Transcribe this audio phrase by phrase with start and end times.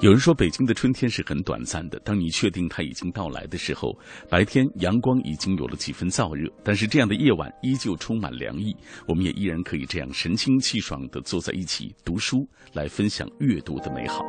[0.00, 1.98] 有人说，北京的春天是很短暂的。
[2.04, 3.90] 当你确定它已经到来的时候，
[4.30, 8.72] 白天阳光已经有了几分燥热，但是这样的夜晚依旧充满凉意。
[9.08, 14.22] 我们也依然可以这样神清气爽的坐在一起读书，来分享阅读的美好。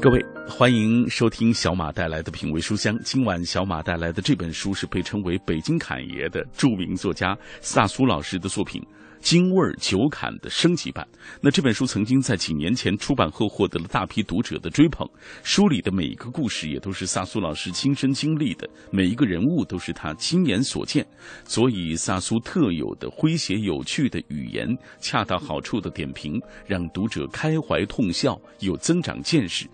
[0.00, 2.96] 各位，欢迎收听小马带来的品味书香。
[3.02, 8.80] 今晚小马带来的这本书是被称为“北京侃爷”的著名作家萨苏老师的作品。
[9.22, 11.06] 京味儿酒侃的升级版。
[11.40, 15.08] 那这本书曾经在几年前出版后获得了大批读者的追捧。
[15.44, 21.06] 书里的每一个故事也都是萨苏老师亲身经历的，每一个人物都是他亲眼所见。
[21.44, 24.68] 所以萨苏特有的诙谐有趣的语言，
[25.00, 29.66] 恰到好处的点评，让读者开怀痛笑，有增长见识。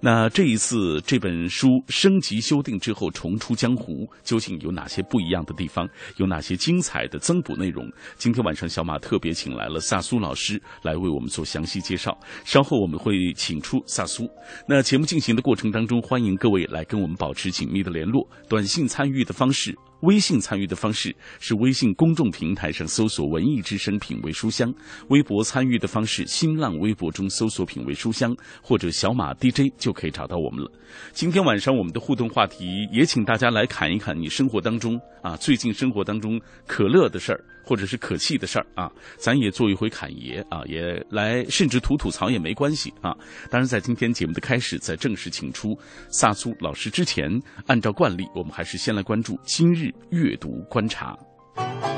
[0.00, 5.88] 那这一次这本书升级修订之后重出江湖，究竟有哪些不一样的地方？
[6.16, 7.88] 有哪些精彩的增补内容？
[8.16, 12.18] 今天晚上小马特别请来了萨苏老师来为我们做详细介绍。
[12.44, 14.28] 稍后我们会请出萨苏。
[14.66, 18.28] 那节目进行的过程当中，欢迎各位来跟我们保持紧密的联络。
[18.48, 19.76] 短信参与的方式。
[20.02, 24.72] 微信参与的方式是微信公众平台上搜索“文艺之声品味书香”，
[25.10, 30.70] 微博参与的方式，新浪微博中搜索“品味书香”或者小马 DJ 就可以找到我们了。
[31.12, 43.16] 今天晚上我们的互动话题也请大家来侃一侃你生活当中啊最近生活当中可乐的事儿或者是可气的事儿啊，咱也做一回侃爷啊，也来甚至吐吐槽也没关系啊。
[43.50, 45.78] 当然，在今天节目的开始，在正式请出
[46.10, 47.30] 萨苏老师之前，
[47.66, 49.92] 按照惯例，我们还是先来关注今日。
[50.10, 51.18] 阅读观察，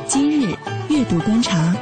[0.07, 0.55] 今日
[0.89, 1.75] 阅读观察。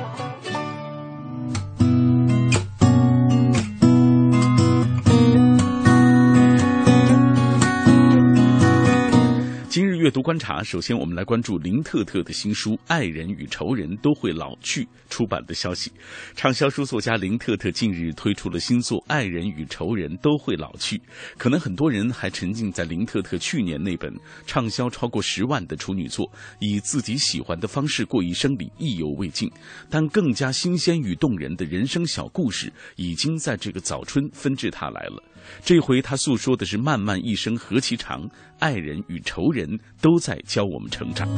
[10.03, 15.93] 阅读观察，首先我们来关注林特特的新书《爱人与仇人都会老去》出版的消息。
[16.35, 20.97] 畅销书作家林特特近日推出了新作《爱人与仇人都会老去》。
[21.39, 24.13] 可能很多人还沉浸在林特特去年那本
[24.45, 26.27] 畅销超过十万的处女作
[26.59, 29.49] 《以自己喜欢的方式过一生》里意犹未尽，
[29.89, 35.23] 但更加新鲜与动人的人生小故事已经在这个早春纷至沓来了。
[35.65, 41.29] 这回他诉说的是漫漫一生何其长，爱人与仇人都在教我们成长。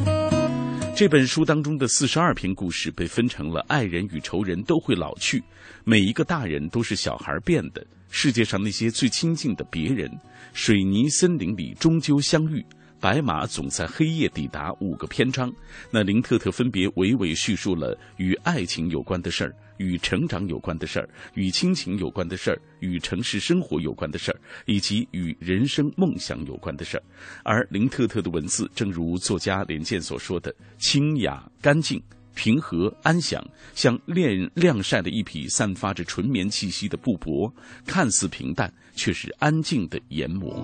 [0.95, 5.43] 这本书当中的四十二篇故事被分成了爱人与仇人都会老去，
[5.83, 10.09] 每一个大人都是小孩变的，世界上那些最亲近的别人，
[10.53, 12.65] 水泥森林里终究相遇。
[13.05, 14.73] 白马总在黑夜抵达。
[14.79, 15.53] 五个篇章，
[15.91, 27.03] 那林特特分别娓娓叙述了与爱情有关的事儿、与成长有关的事儿、与亲情有关的事儿、与城市生活有关的事儿，以及与人生梦想有关的事儿。
[27.43, 32.01] 而林特特的文字，正如作家连健所说的，清雅、干净、
[32.33, 37.53] 平和、安详，像晾晾晒的一匹散发着纯棉气息的布帛，
[37.85, 40.59] 看似平淡，却是安静的研磨。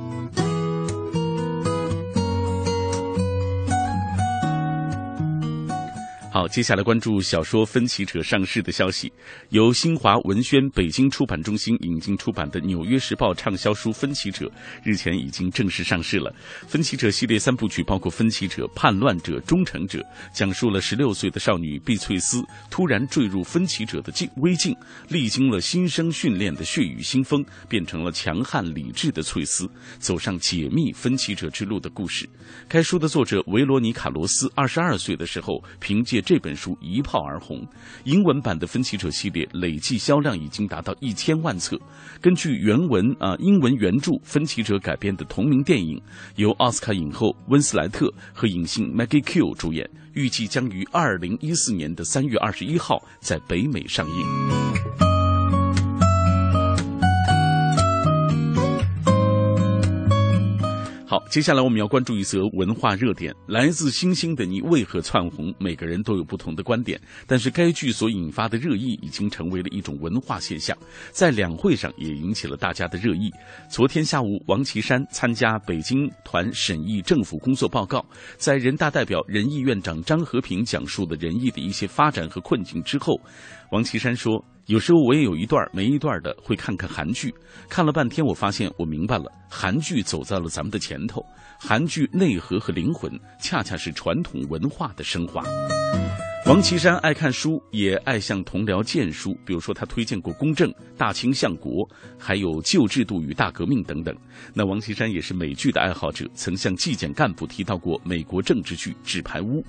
[6.33, 9.11] 好，接下来关注小说《分歧者》上市的消息。
[9.49, 14.45] 由新华文轩北京出版中心引进出版的《纽约时报》畅销书《分歧者》
[14.81, 16.33] 日前已经正式上市了。
[16.65, 19.99] 《分歧者》系列三部曲包括《分歧者》《叛乱者》《忠诚者》，
[20.33, 24.73] 讲述了十六岁的少女碧翠丝突然坠入分歧者的境危境，
[25.09, 32.25] 历经了新生训练的血雨腥风，变成了强悍理智的翠丝，走上解密分歧者之路的故事。
[32.69, 37.65] 该书的作者维罗妮卡·罗斯二十二岁的时候，凭借这本书一炮而红，
[38.03, 41.77] 英文版的《分歧者》系列累计销量已经达到一千万册。
[42.21, 46.01] 根据原文啊，英文原著《分歧者》改编的同名电影，
[46.35, 55.10] 由奥斯卡影后温斯莱特和影星 Maggie Q 主演，预计将于二零一四年的三月二十一号在北美上映。
[61.11, 65.53] 好，接下来我们要关注一则文化热点，来自星星的你为何窜红？
[65.59, 66.97] 每个人都有不同的观点，
[67.27, 70.73] 但是该剧所引发的热议已经成为了一种文化现象，
[71.11, 73.29] 在两会上也引起了大家的热议。
[73.69, 78.01] 昨天下午，王岐山参加北京团审议政府工作报告，
[78.37, 83.19] 在人大代表、人艺院长张和平讲述了人艺的一些发展和困境之后，
[83.73, 84.41] 王岐山说。
[84.71, 87.35] 有时候我也有一段没一段的会看看韩剧，
[87.67, 91.21] 看了半天，我发现我明白了，韩剧走在了咱们的前头，
[91.59, 95.43] 韩剧内核和灵魂恰恰是传统文化的升华。
[96.51, 99.33] 王岐山爱看书，也爱向同僚荐书。
[99.45, 101.71] 比如说，他推荐过《公正》《大清相国》，
[102.19, 104.13] 还有《旧制度与大革命》等等。
[104.53, 109.61] 那王岐山也是美剧的爱好者，曾向纪检干部提到过美国政治剧《纸牌屋》。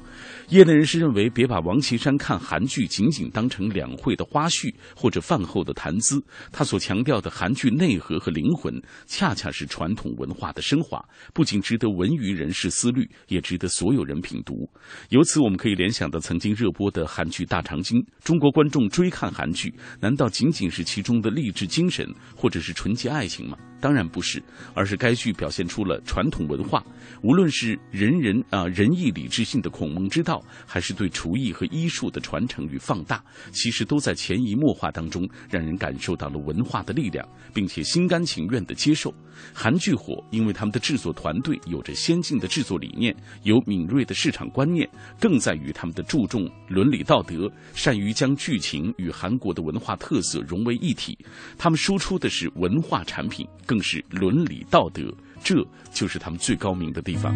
[0.48, 6.20] 业内人士认为，别把王岐山看韩剧仅仅当成两会的花絮或者饭后的谈资。
[6.50, 8.74] 他所强调的韩剧内核和灵魂，
[9.06, 11.00] 恰恰是传统文化的升华，
[11.32, 14.68] 不仅值得文娱人士思虑，也值得所有人品读。
[15.10, 23.56] 由此，我们可以联想到曾经热播的韩剧《大长今》，中国观众追看韩剧，难道仅仅是其中的励志精神，或者是纯洁爱情吗？
[23.82, 24.40] 当然不是，
[24.74, 26.82] 而是该剧表现出了传统文化，
[27.20, 39.12] 无论是人人啊仁义礼智信的孔孟之道，还是对厨艺和医术的传承与放大，其实都在潜移默化当中，让人感受到了文化的力量，并且心甘情愿的接受。
[39.52, 43.12] 韩剧火，因为他们的制作团队有着先进的制作理念，
[43.42, 44.88] 有敏锐的市场观念，
[45.18, 51.18] 更在于他们的注重伦理道德，善于将剧情与韩国的文化特色融为一体。
[51.58, 53.44] 他们输出的是文化产品。
[53.72, 55.02] 更是伦理道德，
[55.42, 55.54] 这
[55.90, 57.34] 就是他们最高明的地方。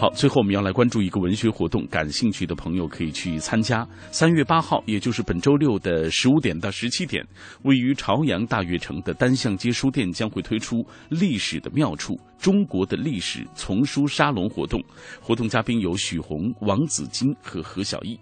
[0.00, 3.86] 好，最后我们要来关注一个文学活动，感兴趣的朋友可以去参加。
[4.10, 7.22] 三月八号，也就是本周六的十五点到十七点，
[7.64, 10.76] 位于朝阳大悦城的单向街书店将会推出
[11.10, 14.82] 《历史的妙处：中国的历史丛书沙龙》活动。
[15.20, 18.18] 活动嘉宾有许宏、王子金和何小艺。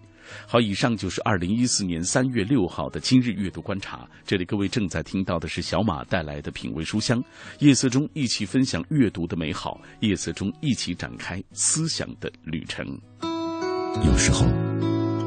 [0.47, 4.09] 好，以上就是二零一四年三月六号的今日阅读观察。
[4.25, 7.23] 这里各位正在听到的是小马带来的品味书香，
[7.59, 12.87] 夜色中一起分享阅读的美好，夜色中一起展开思想的旅程。
[14.05, 14.45] 有时候，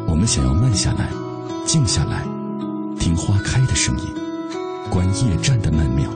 [0.07, 1.09] 我们想要慢下来，
[1.65, 2.23] 静下来，
[2.99, 4.05] 听花开的声音，
[4.91, 6.09] 观夜战的曼妙，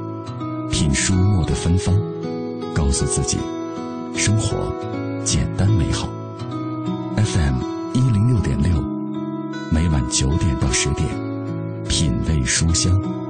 [0.69, 1.95] 品书墨的芬芳，
[2.73, 3.37] 告诉自己，
[4.17, 4.73] 生活
[5.23, 6.09] 简单美好。
[7.15, 7.80] FM。
[7.93, 8.71] 一零六点六，
[9.69, 11.07] 每晚九点到十点，
[11.89, 13.20] 品味书香。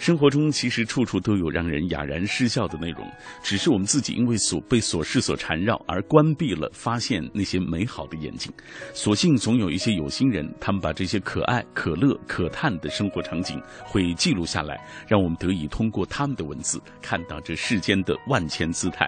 [0.00, 3.06] 生活中其实处处都有让人哑然失笑的内容，
[3.42, 8.50] 只是我们自己因为所被琐事所缠绕而关闭了发现那些美好的眼睛。
[8.94, 19.06] 所幸总有一些有心人，他们把这些可爱、可乐、可叹的生活场景会记录下来，让我们得以通过他们的文字看到这世间的万千姿态。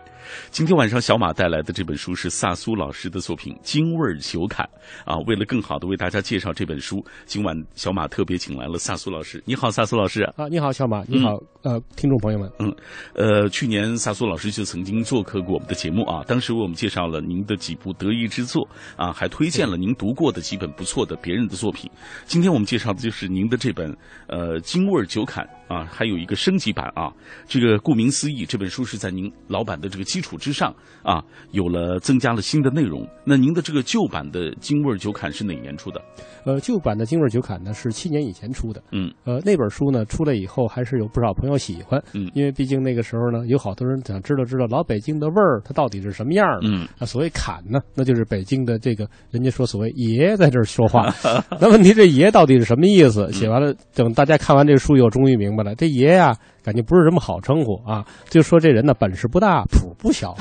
[0.50, 4.68] 今天晚上小马带来的这本书是萨苏老师的作品《京味儿酒侃》
[5.10, 5.16] 啊。
[5.26, 9.42] 为了更好的为大家介绍这本书，今晚小马特别请来了萨苏老师。
[9.46, 10.82] 你好，萨苏老师啊，你好小。
[11.08, 12.74] 你好，呃，听众朋友们，嗯，
[13.14, 21.90] 呃，去年萨苏老师就曾经做客过我们的节目啊，当时为我们介绍了您的几部得意之作啊，还推荐了您读过的几本不错的别人的作品。
[22.26, 23.96] 今天我们介绍的就是您的这本
[24.26, 27.12] 呃《京味酒侃》啊，还有一个升级版啊。
[27.46, 31.22] 这个顾名思义，这本书是在您老版的这个基础之上啊，
[31.52, 33.06] 有了增加了新的内容。
[33.24, 36.00] 那您的这个旧版的《京味酒侃》是哪年出的？
[36.44, 38.82] 呃，旧版的《京味酒侃》呢是七年以前出的。
[38.92, 40.66] 嗯，呃，那本书呢出来以后。
[40.72, 51.14] 还是有不少朋友喜欢，嗯，因为毕竟那个时候呢，有好多人想知道知道老北京的味儿，它到底是什么样的，嗯，啊，所谓侃呢，那就是北京的这个人家说所谓爷在这儿说话，
[51.60, 53.30] 那问题这爷到底是什么意思？
[53.32, 56.36] 写完了，等大家看完这书以后，终于明白这爷呀。
[56.62, 60.34] 感觉不是什么好称呼啊，就说这人呢本事不大，谱不小。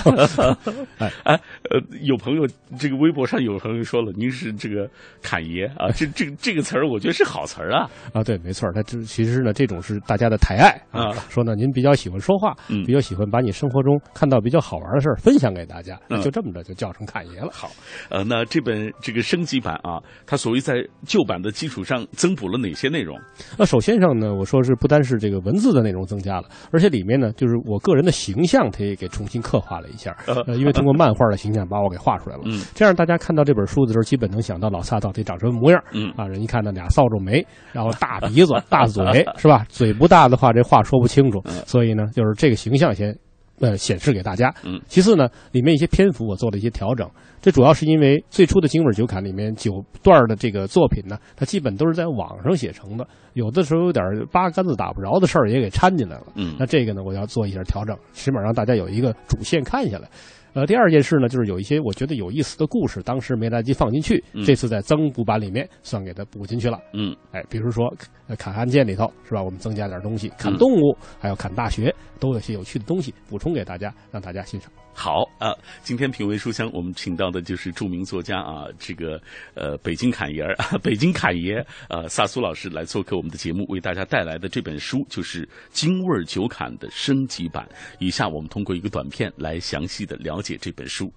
[0.99, 1.35] 哎哎，
[1.69, 2.47] 呃，有朋友
[2.77, 4.87] 这个微博上有朋友说了，您是这个
[5.21, 7.89] 侃爷啊，这这这个词儿，我觉得是好词儿啊。
[8.13, 11.11] 啊，对，没错，他这其实呢，这种是大家的抬爱啊。
[11.29, 17.49] 说呢，您比较喜欢说话，比较喜欢把你生活中看到比较好玩的事儿分享给大家，就这么着就叫成侃爷了。
[17.51, 17.71] 好，
[18.09, 19.97] 呃，那这本这个升级版啊，
[20.27, 20.75] 它所谓在
[21.05, 23.19] 旧版的基础上增补了哪些内容？
[23.57, 26.05] 那首先上呢，我说是不单是这个文字的内容。
[26.11, 30.13] 增加了，而且里面呢，就是我个人的形象，他也给重新刻画了一下。
[30.27, 32.41] 呃，因为通过漫画的形象把我给画出来了。
[32.45, 35.81] 嗯，这样大家看到这本书的时候，基本能想到老萨到底长什么模样。
[35.93, 39.65] 嗯，啊，人一看那俩扫帚眉，然后大鼻子、 大嘴，是吧？
[39.69, 41.41] 嘴不大的话，这话说不清楚。
[41.65, 43.17] 所以呢，就是这个形象先。
[43.61, 44.53] 呃显示给大家。
[44.65, 47.09] 嗯，其次呢，里面一些篇幅我做了一些调整，
[47.41, 49.71] 这主要是因为最初的京味酒侃里面九
[50.03, 56.25] 段的这个作品呢，它基本都是在网上写成的，有的时候有点八竿子打不着的事儿也给掺进来了。
[56.35, 60.09] 嗯那这个呢，我要做一下调整，起码让大家有一个主线看下来。
[60.53, 66.77] 呃，第二件事呢，就是有一些我觉得有意思的故事，当时没来得及放进去，嗯这次在增补版里面算给它补进去了。
[66.93, 67.91] 嗯哎，比如说
[68.27, 69.41] 呃砍案件里头是吧？
[69.41, 74.69] 我们增加点东西，砍嗯动物，还有砍大学，都有些有趣的东西补充给大家，让大家欣赏。
[74.93, 79.19] 好啊，今天品味书香，我们请到的就是著名作家啊，这个
[79.55, 87.67] 呃北京侃爷儿， 北京侃爷呃萨苏老师来做客我们的节目，为大家带来的这本书就是《京味儿酒侃》的升级版。
[87.97, 91.11] 以下我们通过一个短片来详细的了解这本书。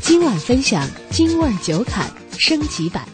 [0.00, 3.04] 今晚分享《京味儿酒侃》升级版。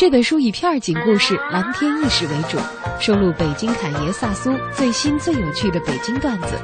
[0.00, 2.56] 这本书以片儿警故事、蓝天意识为主，
[2.98, 6.58] 收录北京侃爷萨苏最新最有趣的北京段子。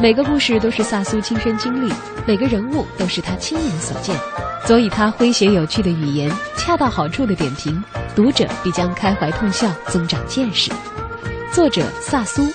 [0.00, 1.92] 每个故事都是萨苏亲身经历，
[2.26, 4.18] 每个人物都是他亲眼所见，
[4.66, 7.84] 所以他诙谐有趣的语言，恰到好处的点评，
[8.16, 10.72] 读者必将开怀痛笑，增长见识。
[11.52, 12.50] 作者萨苏，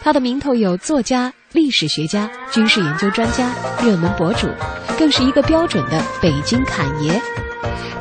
[0.00, 4.48] 他的名头有作家、历史学家、军事研究专家、热门博主，
[4.98, 7.20] 更是一个标准的北京侃爷。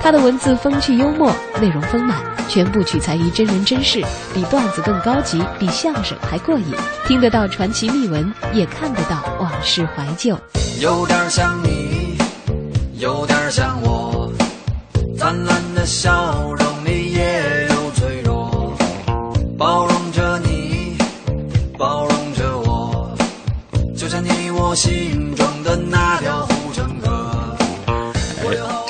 [0.01, 4.01] 他的文字风趣幽默，内容丰满，全部取材于真人真事，
[4.33, 6.65] 比段子更高级，比相声还过瘾。
[7.05, 10.37] 听得到传奇秘闻，也看得到往事怀旧。
[10.79, 12.17] 有点像你，
[12.99, 14.31] 有点像我，
[15.17, 18.73] 灿烂的笑容里也有脆弱，
[19.57, 20.95] 包容着你，
[21.77, 23.11] 包容着我，
[23.97, 25.26] 就像你我心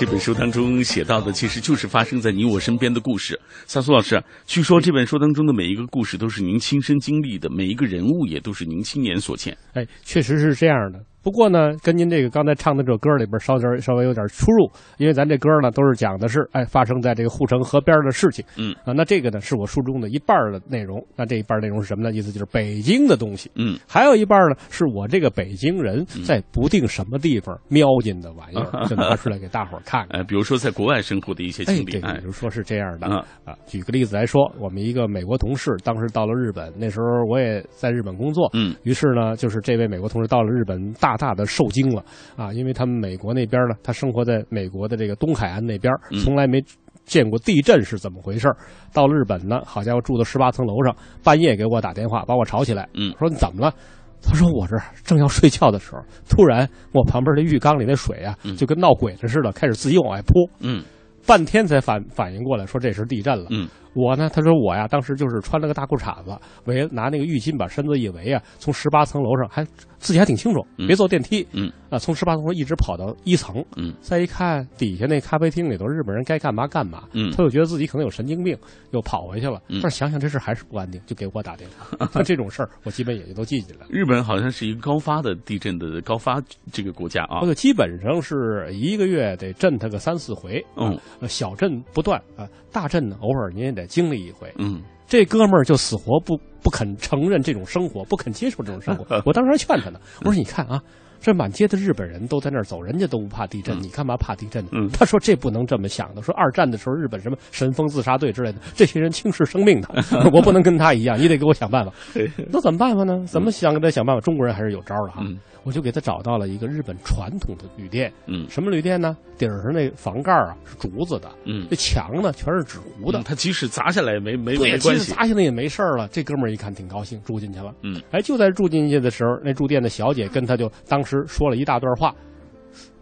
[0.10, 3.38] 本书当中写到的，其实就是发生在你我身边的故事。
[3.66, 9.58] 萨苏老师，据说这本书当中的每一个故事都是您亲身经历的，每一个人物也都是您亲眼所见。
[9.74, 11.00] 哎，确实是这样的。
[11.28, 18.74] 不过呢，跟您这个刚才唱的这首歌里边稍点稍微有点出入，因为咱这歌呢都是讲的是哎发生在这个护城河边的事情，嗯。
[18.86, 22.16] 啊，那这个呢是我书中的一半的内容，那这一半内容是什么呢？
[22.16, 30.22] 意思就是北京的东西，嗯，还有一半呢是我这个北京人在不定什么地方瞄进的玩意儿，就拿出来给大伙儿看看。
[30.22, 32.20] 呃， 比如说在国外生活的一些哎，经历，对，哎。
[32.20, 33.08] 比如说是这样的。
[33.08, 33.18] 嗯。
[33.44, 38.74] 啊，举个例子来说，我们一个美国同事当时到了日本，那时候我也在日本工作，嗯。
[38.84, 42.04] 于是呢，就是这位美国同事到了日本，大大的受惊了
[42.36, 46.64] 啊，因为他们美国那边呢，他生活在美国的这个东海岸那边，嗯从来没
[47.06, 48.56] 见过地震是怎么回事儿
[48.94, 53.74] 到了日本呢，好家伙，住到十八层楼上，半夜给我打电话，把我吵起来，嗯说你怎么了？
[54.22, 60.50] 他说我这正要睡觉的时候，突然我旁边的浴缸里那水啊，就跟闹鬼子似的，开始自己往外泼。
[60.60, 60.84] 嗯
[61.26, 63.48] 半天才反反应过来，说这是地震了。
[63.50, 63.68] 嗯
[63.98, 69.66] 我呢，他说我呀，当时就是穿了个大裤衩子，围拿那个浴巾把身子一围啊，从十八层楼上还
[69.98, 78.56] 自己还挺清楚，嗯别坐电梯，嗯啊，从十八层楼一直跑到一层，嗯再一看底下那咖啡厅里头日本人该干嘛干嘛，嗯他就觉得自己可能有神经病，
[78.92, 79.60] 又跑回去了。
[79.68, 82.06] 嗯但是想想这事还是不安定，就给我打电话。
[82.14, 83.88] 像这种事儿，我基本也就都记起来了。
[83.90, 86.40] 日本好像是一个高发的地震的高发
[86.72, 87.48] 这个国家啊这。
[87.48, 94.54] 个基本上是一个月得震它个三四回，嗯呃，小震不断啊，大震呢偶尔您也得经历一回。
[94.58, 99.06] 嗯这哥们儿就死活不不肯承认这种生活，不肯接受这种生活。
[99.26, 100.82] 我当时还劝他呢，我说你看啊。
[101.28, 104.70] 这满街的日本人都在那儿走，人家都不怕地震，你干嘛怕地震呢？
[104.72, 106.22] 嗯他说这不能这么想的。
[106.22, 109.90] 说二战的时候，日本什么神风自杀队之类的，这些人轻视生命的，
[110.32, 111.92] 我不能跟他一样，你得给我想办法。
[112.50, 113.22] 那怎么办法呢？
[113.28, 114.22] 怎么想给他想办法？
[114.22, 115.22] 中国人还是有招的哈。
[115.26, 119.18] 嗯我就给他找到了一个日本传统的旅店，嗯什么旅店呢？
[119.38, 125.12] 顶上那房盖啊是竹子的，嗯这墙呢全是纸糊的嗯，，他即使砸下来也没没关系。
[125.12, 126.08] 砸下来也没事儿了。
[126.08, 127.74] 这哥们儿一看挺高兴，住进去了。
[127.84, 132.14] 嗯，哎，就在住进去的时候，那住店的小姐跟他就当时说了一大段话，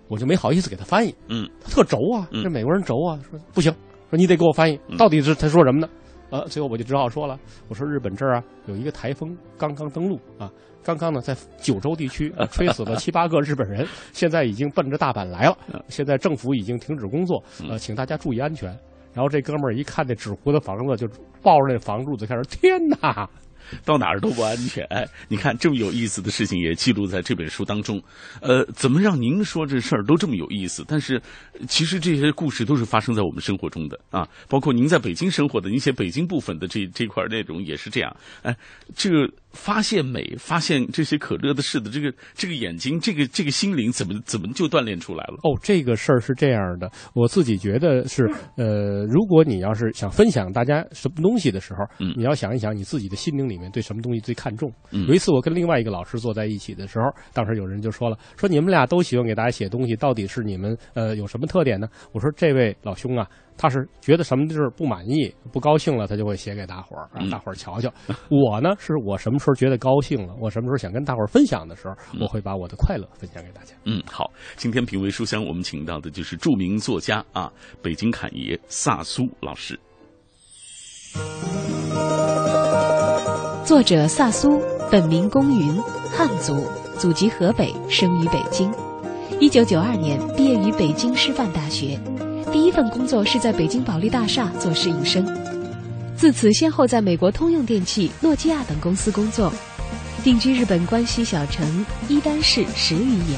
[0.07, 1.13] 我就没好意思给他翻译。
[1.27, 3.73] 嗯他特轴啊，嗯这美国人轴啊，说不行，
[4.09, 5.89] 说你得给我翻译，嗯到底是他说什么呢？
[6.31, 10.51] 呃，最后我就只好说了，我说日本这儿啊有一个台风刚刚登陆啊，
[10.83, 15.57] 刚刚呢在九州地区、啊吹死了七八个日本人，现在已经奔着大阪来了，
[15.87, 18.69] 现在政府已经停止工作，呃，请大家注意安全。
[19.13, 21.07] 然后这哥们儿一看那纸糊的房子，就
[21.41, 23.29] 抱着那房柱子开始，天哪！
[23.85, 24.83] 到哪儿都不安全。
[24.85, 28.01] 哎，你看这么有意思的事情也记录在这本书当中。
[28.41, 30.83] 呃，怎么让您说这事儿都这么有意思？
[30.87, 31.21] 但是
[31.67, 38.15] 其实这些故事都是发生在我们生活中的啊，包括您在北京生活的，您写北京部分的这这块内容也是这样。
[38.41, 38.55] 哎，
[38.95, 45.35] 这个发现美、发现这些可乐的事的这个这个眼睛、这个这个心灵，怎么怎么就锻炼出来了？
[45.43, 54.71] 哦，这个事儿是这样的，我自己觉得是，呃，如果你要是想分享大家什么东西的时候，嗯你要想一想你自己的心灵里面对什么东西最看重。
[54.91, 61.87] 嗯有一次我跟另外一个老师坐在一起的时候，当时有人就说了，说你们俩都喜欢给大家写东西，到底是你们呃有什么特点呢？
[62.11, 67.91] 我说这位老兄啊，他是觉得什么地儿不满意、不高兴了，他就会写给大伙儿，让嗯大伙儿瞧瞧。
[68.29, 73.73] 我呢，是我什么时候觉得高兴了，我什么时候想跟大伙儿分享的时候，我会把我的快乐分享给大家。
[73.85, 79.79] 嗯，好，今天品味书香，我们请到的就是著名作家啊，北京侃爷萨苏老师。
[83.63, 85.81] 作者萨苏，本名公云，
[86.11, 88.71] 汉族，祖籍河北，生于北京。
[89.39, 91.99] 一九九二年毕业于北京师范大学，
[92.55, 95.27] 第一份工作是在北京保利大厦做侍应生。
[96.15, 99.51] 自此，先后在美国通用电气、诺基亚等公司工作，
[100.23, 103.37] 定居日本关西小城伊丹市十余年，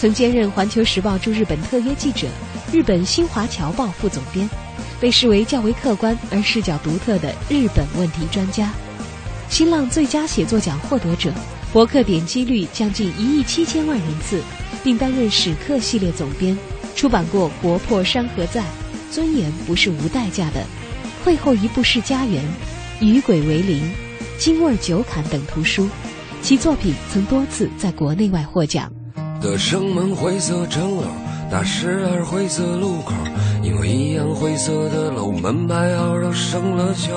[0.00, 2.26] 曾兼任《环球时报》驻日本特约记者、
[2.72, 4.50] 日本新华侨报副总编，
[5.00, 8.72] 被视为较为客观而视角独特的日本问题专家。
[9.48, 11.32] 新浪最佳写作奖获得者，
[11.72, 14.42] 博客点击率将近一亿七千万人次，
[14.82, 16.58] 并担任史克系列总编，
[16.94, 18.60] 出版过《国破山河在》
[19.10, 20.60] 《尊严不是无代价的》
[21.24, 22.42] 《会后一步是家园》
[23.06, 23.82] 《与鬼为邻》
[24.38, 25.88] 《京味酒侃》等图书，
[26.40, 28.90] 其作品曾多次在国内外获奖。
[29.40, 31.04] 的生门灰色城楼，
[31.50, 33.12] 大十二灰色路口，
[33.62, 37.10] 因为一样灰色的楼，门牌号都生了锈。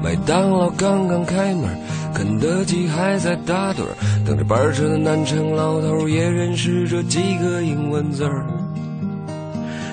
[0.00, 1.76] 麦当劳刚刚开门，
[2.14, 8.46] 肯德基还在打盹儿，等着班车的南城老头也认识这几个英文字儿。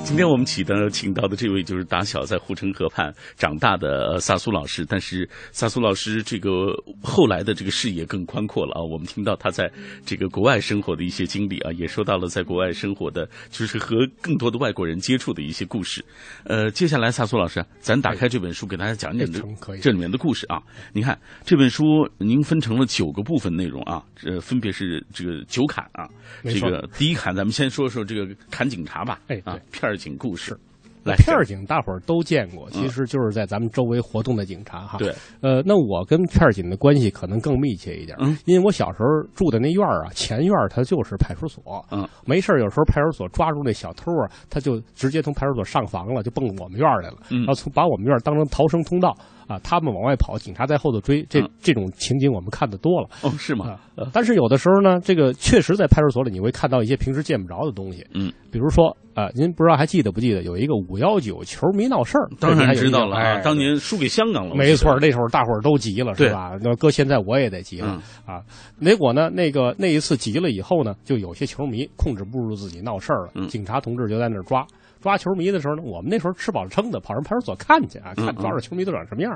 [0.03, 8.83] 今天我们请的请到的这位就是打小在护城河畔长大的呃萨苏老师，但是萨苏老师这个后来的这个视野更宽阔了啊。
[8.83, 9.71] 我们听到他在
[10.05, 16.03] 这个国外生活的一些经历啊，也说到了在国外生活的，就是和更多的外国人接触的一些故事。
[16.43, 20.61] 呃，接下来萨苏老师，咱打开这本书给大家讲讲这这里面的故事啊。
[20.91, 21.83] 你看这本书
[22.17, 26.07] 您分成了九个部分内容啊，呃分别是这个九坎啊，
[26.43, 30.57] 这个第一坎咱们先说说这个砍警察吧，哎啊，片儿警故事。
[31.05, 34.97] 来片儿警大伙儿都见过，其实就是在咱们周围活动的警察哈。
[34.97, 49.13] 对，呃，那我跟片儿警的关系可能更密切一点，嗯因为我小时候住的那院儿啊，前院儿它就是派出所，嗯，没事儿有时候派出所抓住那小偷啊，他就直接从派出所上房了，就蹦我们院儿来了，嗯然后从把我们院儿当成逃生通道
[49.47, 53.07] 啊，他们往外跑，警察在后头追，这、嗯这种情景我们看的多了。
[53.21, 54.07] 哦，是吗啊？
[54.11, 62.27] 但是有的时候呢，这个确实在派出所里你会看到一些平时见不着的东西，嗯，比如说啊、您不知道还记得不记得有一个五幺九球迷闹事儿？
[62.39, 66.57] 当然知道了啊，当年输给香港了，没错，那时候大伙儿都急了，是吧？
[66.59, 68.41] 那搁现在我也得急了、啊。
[68.81, 74.65] 结果呢，那个那一次急了以后呢，就有些球迷控制不住自己闹事儿了，嗯警察同志就在那儿抓。
[75.03, 79.35] 抓球迷的时候呢，我们那时候吃饱了撑的，跑上派出所看去啊，嗯看抓着球迷都长什么样。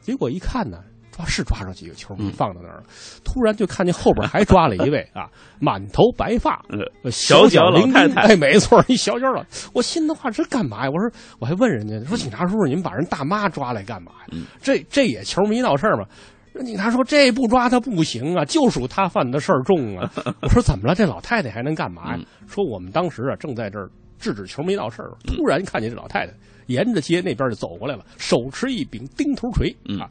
[0.00, 0.78] 结果一看呢，
[1.12, 2.84] 抓是抓着几个球迷嗯放到那儿了，
[3.22, 5.28] 突然就看见后边还抓了一位 啊，
[5.60, 6.64] 满头白发，
[7.10, 9.44] 小脚老灵灵太太哎，没错，一小脚老。
[9.74, 10.90] 我心的话，这干嘛呀？
[10.90, 14.28] 我说，我还问人家说，警察叔叔，你们把人大妈抓来干嘛呀？
[14.32, 16.06] 嗯这这也球迷闹事儿吗？
[16.52, 20.10] 人警察说这不抓他不行啊，就属他犯的事儿重啊。
[20.42, 20.94] 我说怎么了？
[20.94, 22.16] 这老太太还能干嘛呀？
[22.18, 23.88] 嗯说我们当时啊正在这儿
[24.22, 26.32] 制止球没闹事儿，突然看见这老太太
[26.66, 30.08] 沿着街那边就走过来了，手持一柄钉头锤嗯啊。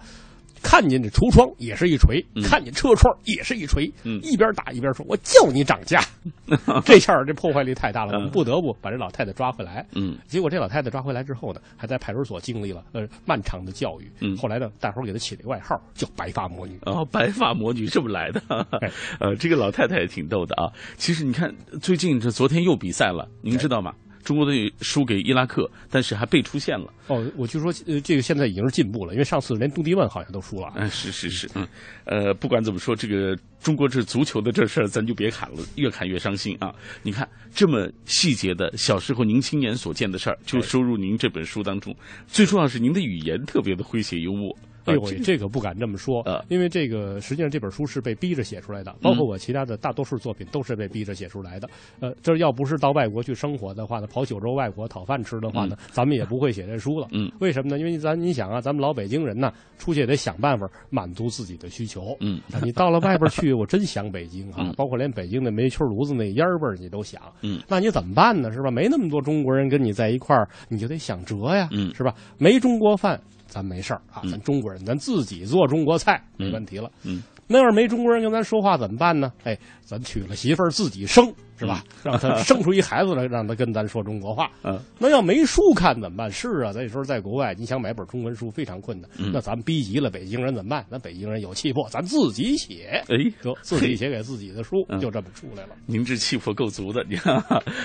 [0.63, 6.03] 看见这橱窗也是一锤，嗯看见车窗也是一锤，嗯一边打一边说：“我叫你涨价。
[6.85, 9.85] ”这下这破坏力太大了，嗯我们不得不把这老太太抓回来。
[9.93, 14.11] 嗯结果这老太太抓回来之后呢，还在派出所经历了呃漫长的教育。
[14.19, 16.77] 嗯后来呢，大伙儿给她起了个外号叫“白发魔女”。
[16.85, 18.41] 哦，白发魔女这么来的，
[19.39, 20.71] 这个老太太也挺逗的啊。
[20.97, 23.93] 其实你看，最近这昨天又比赛了，您知道吗？
[24.23, 26.93] 中国队输给伊拉克，但是还被出现了。
[27.07, 30.71] 哦，我就说呃这个现在已经是进步了，因为上次连杜迪万好像都输了。
[30.75, 31.67] 嗯，是是是，嗯，
[32.05, 36.73] 呃，不管怎么说，这个中国这足球的这事儿，咱就别砍了，越砍越伤心啊！
[37.03, 41.95] 你看这么细节的，小时候您亲眼所见的事儿，就收入您这本书当中。
[42.27, 44.55] 最重要是您的语言特别的诙谐幽默。
[44.85, 51.69] 哎呦啊，这这个不敢这么说呃，因为这个实际上这本书是被逼着写出来的，包括我其他的大多数作品都是被逼着写出来的。
[51.99, 57.07] 呃，这要不是到外国去生活的话呢，跑九州外国讨饭吃的话呢，咱们也不会写这书了。
[57.11, 57.79] 嗯，为什么呢？
[57.79, 62.15] 因为咱你想啊，咱们老北京人呢，出去也得想办法满足自己的需求。
[62.19, 67.21] 嗯啊，你到了外边去，我真想北京哈、嗯包括连北京的煤球炉子那烟味儿你都想。
[67.41, 68.51] 嗯，那你怎么办呢？
[68.51, 68.71] 是吧？
[68.71, 72.15] 没那么多中国人跟你在一块儿，你就得想辙呀，嗯是吧？
[72.37, 73.19] 没中国饭，
[73.51, 76.89] 咱没事儿啊，嗯咱中国人咱自己做中国菜没问题了。
[77.03, 79.33] 嗯那要是没中国人跟咱说话怎么办呢？
[79.43, 81.83] 哎，咱娶了媳妇儿自己生是吧？
[82.03, 84.49] 让他生出一孩子来，让他跟咱说中国话。
[84.65, 86.31] 嗯，那要没书看怎么办？
[86.31, 89.09] 是啊，那时候在国外，你想买本中文书非常困难。
[89.19, 90.83] 嗯那咱们逼急了，北京人怎么办？
[90.89, 95.75] 咱北京人有气魄，咱自己写，哎，得自己写给自己的书，嗯就这么出来了。
[95.85, 97.39] 您这气魄够足的，你看。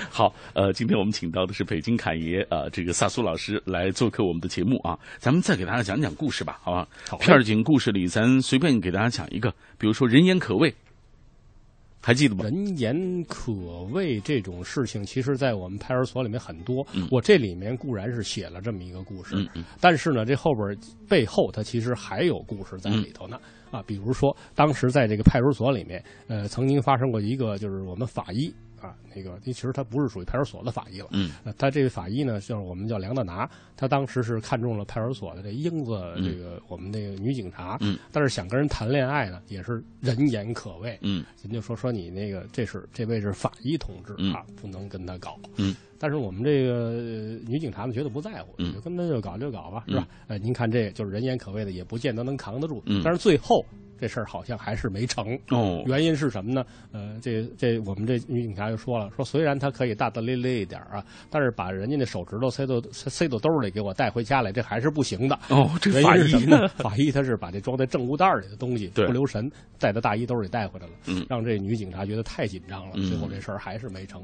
[0.09, 6.87] 好，呃，今天我们请到的是北京侃爷啊、呃这个萨苏老师来做客我们的节目啊，咱们再给大家讲讲故事吧，好吧？
[7.09, 10.73] 好片儿警故事里，咱随便给大家讲一个，比如说人言可畏，
[12.07, 12.45] 还记得吗？
[12.45, 13.51] 人言可
[13.91, 16.87] 畏这种事情，其实，在我们派出所里面很多。
[16.93, 20.73] 嗯我这里面固然是写了这么一个故事，嗯嗯但是呢，这后边
[21.09, 23.37] 背后它其实还有故事在里头呢。
[23.43, 28.49] 嗯啊，比如说，当时在这个派出所里面，呃，曾经发生过一个，就是我们法医
[28.81, 31.07] 啊，那个其实他不是属于派出所的法医了。
[31.11, 45.39] 嗯呃，他这个法医呢，就是我们叫梁大拿，他当时是看中了派出所的这英子，这个我们那个女警察，嗯，但是想跟人谈恋爱呢，也是人言可畏，嗯人家说说你那个这是这位是法医同志嗯啊，不能跟他搞。
[45.55, 50.07] 嗯，但是我们这个呃女警察呢，觉得不在乎，嗯就跟他就搞就搞吧，是吧？
[50.27, 52.81] 哎，您看这个就是人言可畏的，也不见得能扛得住。
[52.85, 53.65] 嗯但是最后
[53.99, 55.37] 这事儿好像还是没成。
[55.49, 56.65] 哦，原因是什么呢？
[56.91, 65.37] 呃，这这我们这女警察就说了，说虽然他可以大大咧咧一点啊，但是把人家那手指头塞到塞塞到兜里给我带回家来，这还是不行的。
[65.49, 66.67] 哦，这原法医什么呢？
[66.77, 74.23] 法医他是把这装在证物袋里的东西对不留神带到大衣兜里带回来了，嗯让这女警察觉得太紧张了，嗯最后这事儿还是没成。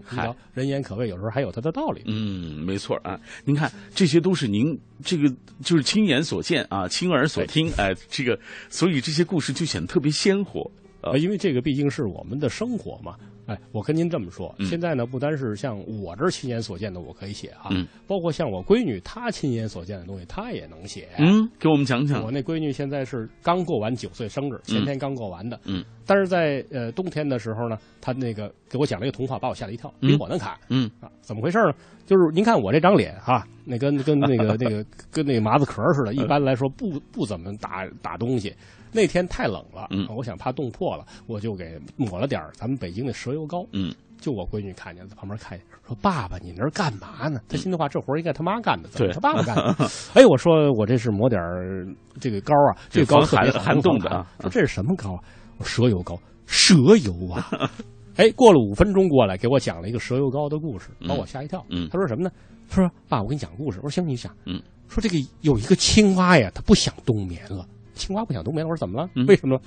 [0.53, 2.03] 人言可畏，有时候还有他的道理。
[2.05, 3.19] 嗯，没错啊。
[3.43, 5.27] 您看，这些都是您这个
[5.63, 8.37] 就是亲眼所见啊，亲耳所听，哎，这个，
[8.69, 10.69] 所以这些故事就显得特别鲜活。
[11.01, 13.15] 呃，因为这个毕竟是我们的生活嘛。
[13.45, 21.09] 哎，我跟您这么说，嗯现在呢，不单是像我这儿亲眼所见的，我可以写啊，嗯包括像我闺女她亲眼所见的东西，她也能写。
[21.17, 22.31] 嗯，给我们讲讲我。
[22.31, 25.59] 那闺女现在是刚过完九岁生日，前天刚过完的。
[25.65, 30.57] 嗯，但是在呃冬天的时候呢，她那个给我讲了一个童话，把我吓了一跳，嗯比我能侃。
[30.69, 31.73] 嗯啊，怎么回事呢？
[32.05, 38.55] 就是您看我这张脸哈、那跟跟那个那个 跟那个麻子壳似的，一般来说不不怎么打打东西。
[38.93, 43.65] 那天太冷了，嗯我想怕冻破了，我就给抹了点儿咱们北京的蛇油膏。
[43.73, 49.75] 嗯，就我闺女看见，在旁边看见，说：“爸爸，你那儿干嘛呢？”她心里话，这活儿应该他妈干的，怎么他爸爸干的？
[50.13, 51.85] 哎，我说我这是抹点儿
[52.19, 55.19] 这个膏啊，这个膏特别防寒寒冻的啊说这是什么膏啊？
[55.57, 57.49] 我说蛇油膏，蛇油啊！
[58.15, 61.65] 哎，过了五分钟过来，给我讲了一个蛇油膏的故事，把我吓一跳。
[61.69, 62.29] 嗯他说什么呢？
[62.69, 67.67] 他说：“爸，我给你讲故事。”我说：“行，你讲。”嗯，说这个有一个青蛙呀，它不想冬眠了。
[67.93, 69.09] 青蛙不想冬眠，我说怎么了？
[69.15, 69.59] 嗯为什么？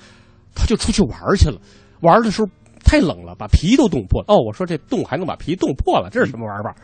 [0.55, 1.61] 他就出去玩去了。
[2.01, 2.49] 玩的时候
[2.85, 4.27] 太冷了，把皮都冻破了。
[4.29, 6.75] 哦，我说这冻还能把皮冻破了，这是什么玩法？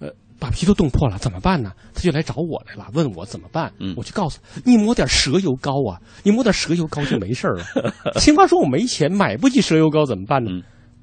[0.00, 1.72] 呃，把皮都冻破了，怎么办呢？
[1.94, 3.72] 他就来找我来了，问我怎么办。
[3.78, 7.64] 嗯我就告诉他，你抹点蛇油膏啊，你抹点蛇油膏就没事了。
[8.18, 10.50] 青蛙说我没钱买不起蛇油膏，怎么办呢？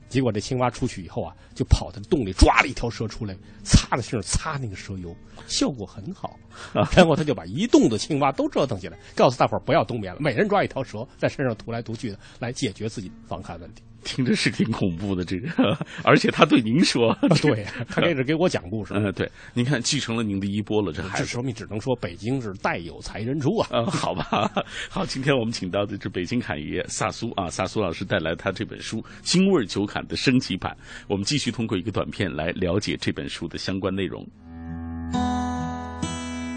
[0.10, 5.16] 嗯结果这青蛙出去以后啊，就跑到洞里抓了一条蛇出来，擦了身上擦那个蛇油，
[5.48, 6.38] 效果很好。
[6.74, 13.84] 然后他就把一洞的青蛙都折腾起来，告诉大伙儿不要冬眠了，每人抓一条蛇在身上涂来涂去的，来解决自己的防寒问题。
[14.04, 18.94] 听着是挺恐怖的，这个， 而且他对您说，对，他这是给我讲故事。
[18.96, 21.24] 嗯， 对，您看继承了您的衣钵了，这孩子。
[21.24, 23.68] 这说明只能说北京是代有才人出啊。
[23.72, 24.52] 嗯， 好吧，
[24.90, 30.76] 好，今天我们请到的是北京侃爷萨苏啊，萨苏老师带来他这本书《京味儿酒侃》的升级版。
[31.08, 34.26] 我们继续通过一个短片来了解这本书的相关内容。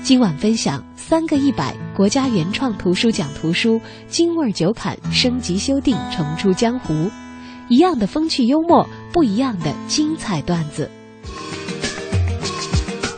[0.02, 3.78] 今晚分享三个一百国家原创图书奖图书
[4.08, 7.08] 《京味儿酒侃》升级修订重出江湖，
[7.72, 10.90] 一样的风趣幽默，不一样的精彩段子。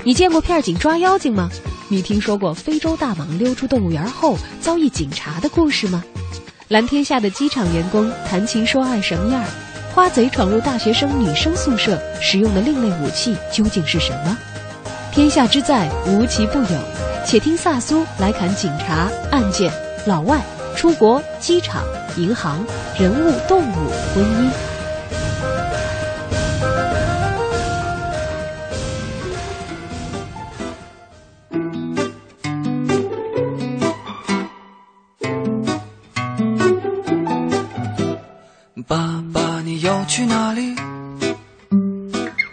[0.05, 1.51] 你见过片警抓妖精吗？
[1.89, 6.05] 你听说过非洲大蟒溜出动物园后遭遇警察的故事吗？
[6.69, 9.43] 蓝天下的机场员工谈情说爱什么样？
[9.93, 14.39] 花贼闯入大学生女生宿舍，使用的另类武器究竟是什么？
[15.11, 16.81] 天下之在无奇不有，
[17.27, 19.73] 且听萨苏来侃警察、案件、
[20.07, 20.41] 老外、
[20.77, 21.83] 出国、机场、
[22.17, 22.65] 银行、
[22.99, 24.51] 人物、动物、婚姻。
[38.87, 40.77] 爸爸，你要去哪里？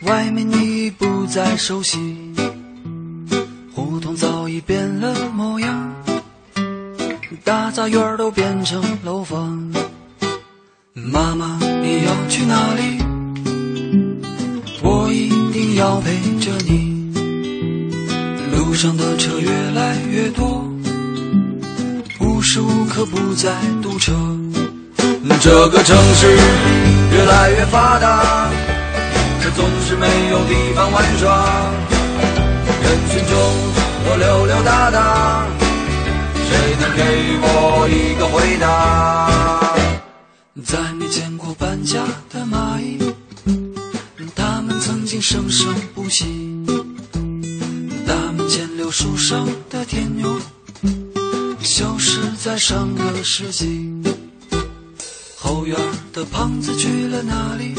[0.04, 2.34] 外面你已不再熟悉，
[3.76, 5.94] 胡同早已变了模样，
[7.44, 8.82] 大杂院都变成
[25.44, 26.38] 这个城市
[27.12, 28.48] 越来越发达，
[29.42, 31.74] 可总是没有地方玩耍。
[32.84, 33.36] 人群中
[34.06, 35.48] 我溜溜达达，
[36.48, 37.02] 谁能给
[37.42, 39.74] 我一个回答？
[40.64, 43.00] 再没见过搬家的蚂蚁，
[44.36, 46.64] 它们曾经生生不息。
[48.06, 50.40] 大门前柳树上的天牛，
[51.64, 53.91] 消失在上个世纪。
[56.26, 57.74] 胖子去了哪里？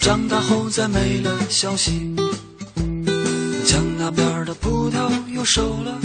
[0.00, 2.14] 长大后再没了消息。
[3.66, 5.98] 墙那边的葡萄又熟了，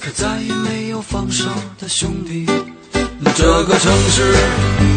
[0.00, 2.46] 可再也没有放手的兄弟。
[3.34, 4.34] 这个城市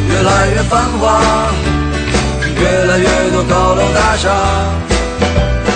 [0.10, 1.52] 越来越繁华，
[2.60, 4.30] 越来越多高楼大厦，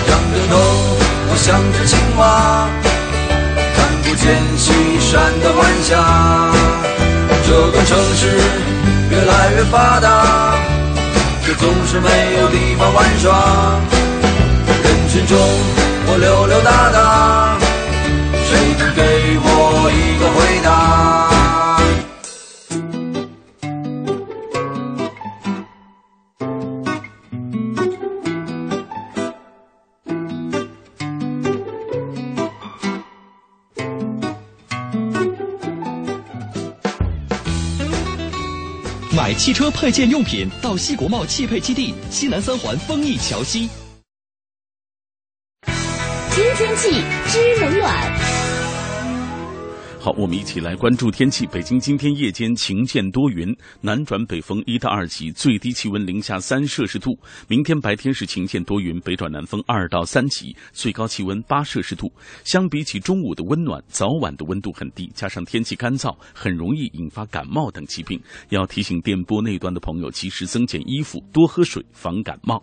[0.08, 0.56] 仰着头
[1.28, 2.68] 我像只青蛙，
[3.74, 6.52] 看不见西山的晚霞。
[7.46, 8.22] 这个城市
[9.24, 10.54] 越来越发达，
[11.42, 12.08] 却总是没
[12.40, 13.80] 有地方玩耍。
[14.82, 15.38] 人群中
[16.06, 17.53] 我溜溜达达，
[39.44, 43.68] 汽车配件用品到西国贸汽配基地西南三环丰益桥西。
[46.30, 46.88] 听天气
[47.28, 48.23] 知冷暖。
[50.04, 51.46] 好，我们一起来关注天气。
[51.46, 57.18] 北京今天夜间晴见多云，南转北风一到二级，最低气温零下三摄氏度。
[57.48, 62.12] 明天白天是晴见多云，北转南风二到三级，最高气温八摄氏度。
[62.44, 68.20] 相比起中午的温暖，早晚的温度很低，加上天气干燥，很容易引发感冒等疾病。
[68.50, 72.62] 要提醒电波那端的朋友及时增减衣服，多喝水，防感冒。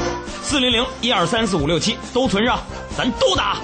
[0.51, 2.61] 四零零一二三四五六七都存上，
[2.97, 3.61] 咱都打。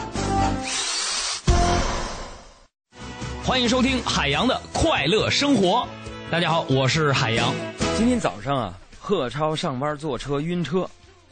[3.43, 5.85] 欢迎收听海洋的快乐生活。
[6.31, 7.53] 大家好，我是海洋。
[7.97, 10.89] 今天早上啊，贺超上班坐车晕车，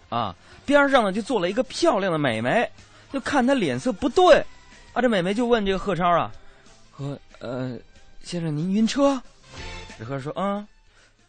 [0.10, 2.70] 啊，边上呢就坐了一个漂亮的美眉，
[3.14, 4.46] 就看他脸色不对，
[4.92, 6.30] 啊，这美眉就问这个贺超啊，
[6.98, 7.78] 说呃，
[8.22, 9.22] 先生您晕车？
[9.98, 10.68] 这贺说啊，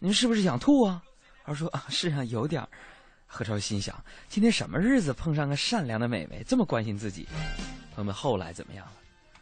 [0.00, 1.00] 您是不是想吐啊？
[1.44, 2.68] 他说啊，是啊，有点儿。
[3.26, 3.94] 何超心想，
[4.28, 7.26] 今天什么日子碰上个善良的美眉，这么关心自己？
[7.94, 8.92] 朋友们，后来怎么样了？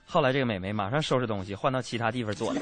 [0.07, 2.61] 后来这个美眉马上收拾东西，换到其他地方坐了。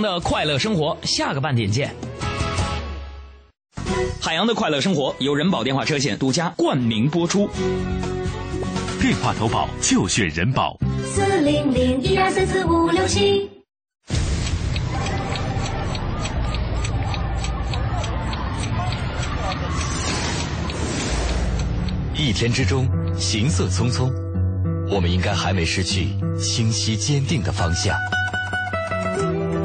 [0.00, 1.94] 洋的快乐生活，下个半点见。
[4.18, 7.50] 海洋的快乐生活由人保电话车险独家冠名播出。
[8.98, 10.78] 电话投保就选人保。
[11.04, 13.50] 四零零一二三四五六七。
[22.14, 24.10] 一天之中，行色匆匆，
[24.90, 26.08] 我们应该还没失去
[26.38, 27.94] 清晰坚定的方向。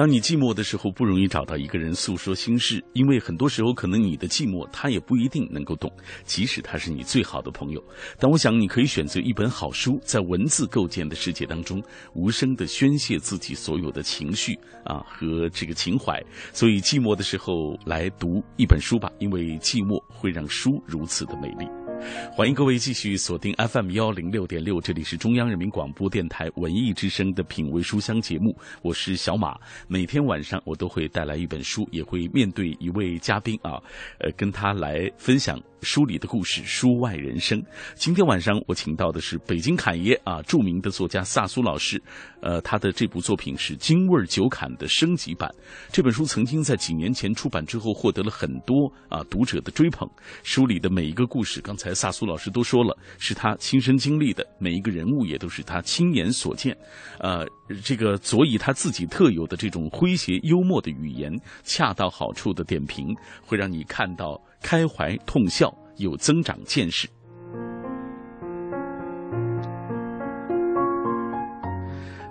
[0.00, 5.92] 当你寂寞的时候，不容易找到一个人诉说心事，因为很多时候可能你的寂寞他也不一定能够懂，
[6.24, 7.84] 即使他是你最好的朋友。
[8.18, 11.82] 但我想你可以选择一本好书，在文字构建的世界当中，
[12.14, 16.18] 无声的宣泄自己所有的情绪啊和这个情怀。
[16.50, 21.79] 所以寂寞的时候来读一本书吧，因为寂寞会让书如此的美丽。
[22.36, 29.58] 欢迎各位继续锁定 FM 幺零六点六，这里是中央人民广播电台文艺之声的品味书香节目，我是小马。
[29.88, 33.80] 每天晚上我都会带来一本书，也会面对一位嘉宾啊，
[34.18, 37.62] 呃，跟他来分享书里的故事，书外人生。
[37.94, 42.02] 今天晚上我请到的是北京侃爷啊，著名的作家萨苏老师，
[42.40, 45.50] 呃，他的这部作品是《京味酒侃》的升级版。
[45.92, 50.08] 这本书曾经在几年前出版之后，获得了很多啊读者的追捧。
[50.42, 56.76] 书里的每一个故事，刚才萨苏老师都说了，是他亲身经历的，每一个人物也都是他亲眼所见。
[57.18, 57.46] 呃，
[57.84, 61.32] 这个佐以他自己特有的这种诙谐幽默的语言，
[61.64, 63.06] 恰到好处的点评，
[63.42, 67.08] 会让你看到开怀痛笑，有增长见识。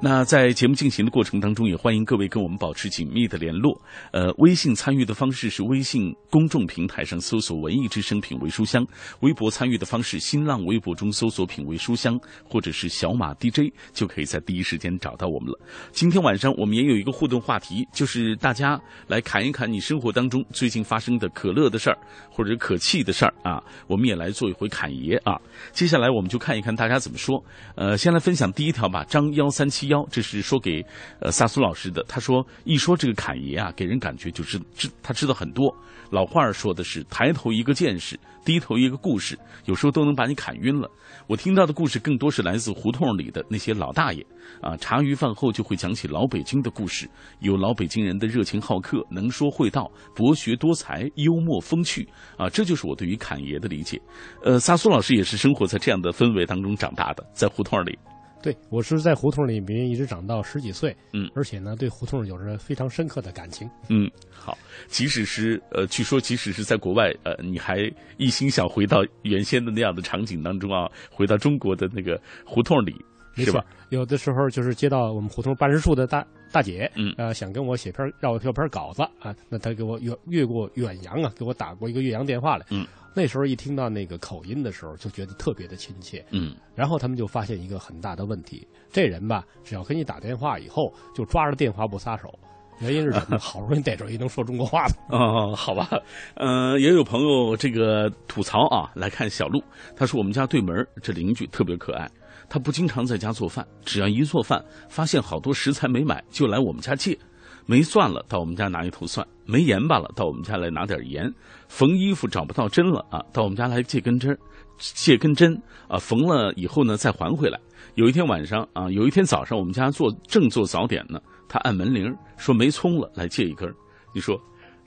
[0.01, 3.77] 那在节目进行的过程当中，也欢迎各位跟我们保持紧密的联络。
[4.13, 8.81] 呃，微信参与的方式是微信公众平台上搜索“文艺之声品味书香”，
[9.19, 15.59] 微博参与的方式，新浪微博中搜索“品味书香”或者是小马 DJ，就可以在第一时间找到我们了。
[15.91, 21.97] 今天晚上我们也有一个互动话题，就是大家来侃一侃你生活当中最近发生的可乐的事儿
[22.31, 25.38] 或者可气的事儿啊，我们也来做一回侃爷啊。
[25.73, 27.43] 接下来我们就看一看大家怎么说。
[27.75, 29.88] 呃，先来分享第一条吧，张幺三七。
[29.89, 30.84] 幺，这是说给
[31.19, 32.04] 呃萨苏老师的。
[32.08, 35.71] 他说，一说这个侃爷啊，给人感觉就是知他知道很多。
[36.10, 40.89] 老话儿说的是抬头一个见识，低头一个故事，有时候都能把你侃晕了。
[41.28, 44.25] 我听到的故事更多是来自胡同里的那些老大爷
[44.60, 47.08] 啊，茶余饭后就会讲起老北京的故事，
[47.41, 54.02] 有老北京人的热情好客、能说会道、博学多才、幽默风趣啊，这就是我对于侃爷的理解。
[54.43, 57.95] 呃，萨苏老师也是生活在这样的氛围当中长大的，在胡同里。
[58.41, 63.69] 对，我是在胡同里面一直长到十几岁，嗯，而且呢，对胡同有着非常深刻的感情。
[63.89, 67.80] 嗯，好，即使是呃，据说即使是在国外，呃，你还
[68.17, 72.95] 一心想回到原先的那样的场景当中啊，回到中国的那个胡同里，
[73.36, 73.63] 是吧？
[73.89, 82.88] 有的时候就是接到我们胡同办事处的大大姐，嗯，呃，想跟我写篇让我写篇稿子啊，那她给我越越过远洋啊，给我打过一个越洋电话来，嗯。
[83.15, 86.25] 那时候一听到那个口音的时候，就觉得特别的亲切。
[86.31, 92.33] 嗯，然后他们就发现一个很大的问题：这人吧，只要给你打电话以后，就抓着电话不撒手。
[92.79, 93.37] 原因是什么？
[93.37, 94.95] 好容易逮着一能说中国话的。
[95.17, 95.89] 哦，好吧。
[96.35, 99.61] 嗯，也有朋友这个吐槽啊，来看小鹿。
[99.97, 102.09] 他说我们家对门这邻居特别可爱，
[102.47, 107.17] 他不经常在家做饭，只要一做饭，发现好多食材没买，就来我们家借。
[107.65, 111.33] 没蒜了，到我们家拿一头蒜；没盐巴了，到我们家来拿点盐。
[111.67, 114.38] 缝衣服找不到针了啊，到我们家来借根针，
[114.77, 117.59] 借根针啊，缝了以后呢再还回来。
[117.95, 123.67] 有一天晚上啊，有一天早上，我们家做正做早点呢，他按门铃说没葱了，来借一根。
[124.13, 124.39] 你说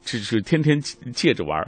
[0.05, 1.65] 这是天天借着玩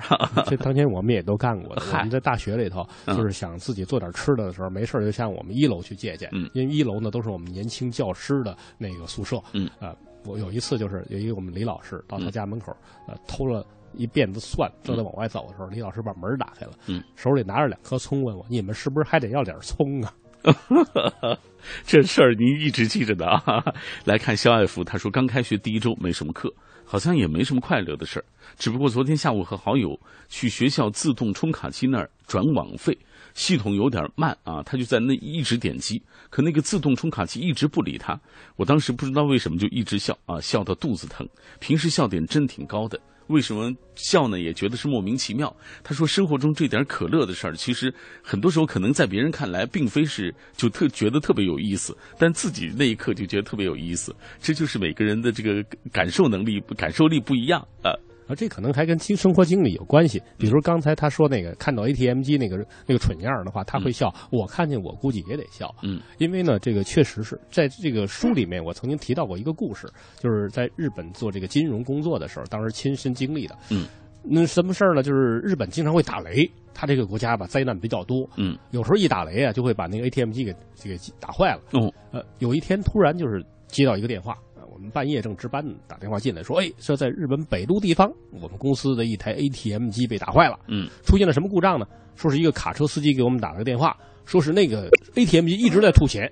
[0.46, 1.76] 这当年我们也都干过。
[1.76, 6.28] 我们在大学里头，就是想自己做点吃的的时候，没事就向我们一楼去借借。
[6.32, 9.40] 嗯，因为一楼呢都是我们年轻教师的那个宿舍。
[9.52, 9.94] 嗯啊。
[10.24, 20.12] 我有一次就是有一个我们李老师到他家门口，呃，偷了一辫子蒜，正在往外走的时候，李老师把门打开了，嗯，手里拿着两颗葱，问我：“你们是不是还得要点葱啊？
[21.84, 23.64] ”这事儿您一直记着的啊。
[24.04, 26.52] 来看肖爱福，他说刚开学第一周没什么课，
[26.84, 28.24] 好像也没什么快乐的事儿，
[28.56, 32.96] 只不过昨天下午和好友去学校自动充卡机那儿转网费。
[33.34, 38.18] 系统有点慢啊，他就在那一直点击，可那个自动充卡机一直不理他。
[38.56, 41.28] 我当时不知道为什么就一直笑啊，笑到肚子疼。
[41.58, 44.38] 平时笑点真挺高的，为什么笑呢？
[44.38, 45.54] 也觉得是莫名其妙。
[45.82, 47.92] 他说生活中这点可乐的事儿，其实
[48.22, 54.14] 很多时候可能在别人看来并非是就特觉得特别有意思，但自己那一刻就觉得特别有意思。
[54.40, 57.90] 这就是每个人的这个感受能力、感受力不一样啊。
[58.26, 60.22] 啊，这可能还跟经生活经历有关系。
[60.38, 62.56] 比如刚才他说那个看到 ATM 机那个
[62.86, 64.12] 那个蠢样的话，他会笑。
[64.30, 65.74] 我看见我估计也得笑。
[65.82, 69.86] 嗯，因为呢，这个确实是在这个书里面，我曾经提到过一个故事，
[70.18, 73.58] 就是在日本做这个金融工作的时候，当时亲身经历的。
[73.70, 73.86] 嗯，
[74.22, 75.02] 那什么事儿呢？
[75.02, 78.28] 就是日本经常会打雷，他这个国家吧灾难比较多。
[78.36, 81.60] 嗯，有时候一打雷啊，就会把那个 ATM 机给这个打坏了。
[81.72, 84.38] 哦，呃，有一天突然就是接到一个电话。
[84.74, 90.58] 我们半夜正值班，打电话进来，说：“哎，说在日本北都地方，我们公司的一台 ATM 机被打坏了。
[90.66, 91.86] 嗯，出现了什么故障呢？
[92.16, 96.28] 说是一个卡车司机给我们打了个电话，说是那个 ATM 机一直在吐钱，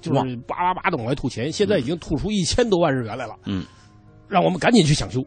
[0.00, 3.36] 就是叭叭叭的往外吐钱，现在已经吐出一千多万日元来了。
[3.46, 3.64] 嗯，
[4.28, 5.24] 让我们赶紧去抢修。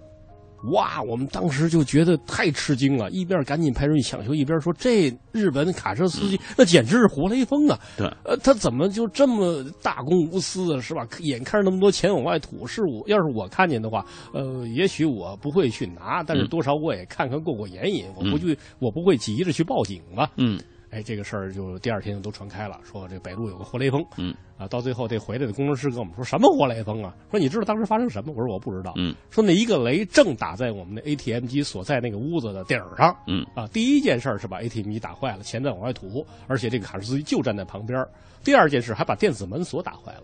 [0.65, 7.79] 哇，我们当时就觉得太吃惊了，一边赶紧派人去抢修，一边说这日本卡车司机那简直是活雷锋啊！
[7.97, 10.81] 对，呃，他怎么就这么大公无私啊？
[10.81, 11.07] 是吧？
[11.19, 20.29] 眼看着那么多钱往外吐，是我要是我看见的话，呃，也许我不会去拿，但是多少我也看看过过眼瘾，我不去，我不会急着去报警吧？
[20.37, 20.59] 嗯。
[20.91, 27.13] 哎，这个事儿就第二天就都传开了，说这北路有个活雷锋，嗯，啊，到最后这回来的工程师跟我们说什么活雷锋啊？
[27.29, 28.33] 说你知道当时发生什么？
[28.35, 38.03] 我说我不知道，嗯，说那一个雷正打在我们的 ATM 机所在那个屋子的顶上，嗯，啊，第一件事是把 ATM 机打坏了，钱在往外吐，而且这个卡车司机就站在旁边。
[38.43, 40.23] 第二件事还把电子门锁打坏了，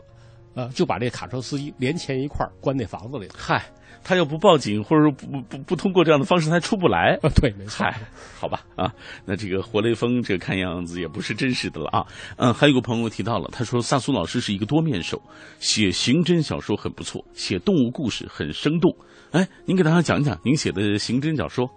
[0.55, 3.29] 呃，就把这卡车司机连钱一块关那房子里。
[3.35, 3.63] 嗨。
[4.05, 7.17] 他要不报警，或者说不不不通过这样的方式，他出不来。
[7.41, 7.83] 对，没错。
[7.83, 7.99] 嗨，
[8.39, 8.93] 好吧啊，
[9.25, 12.05] 那这个活雷锋，这看样子也不是真实的了啊。
[12.37, 15.19] 嗯，还有个朋友提到了，他说萨苏老师是一个多面手，
[15.59, 18.95] 写刑侦小说很不错，写动物故事很生动。
[19.31, 21.67] 哎，您给大家讲讲您写的刑侦小说。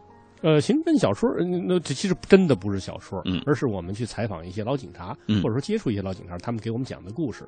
[0.42, 1.28] 呃，刑侦小说，
[1.66, 7.44] 那这其实真的不是小说，嗯，而是我们去采访一些老警察，嗯，或者说接触一些老警察，他们给我们讲的故事。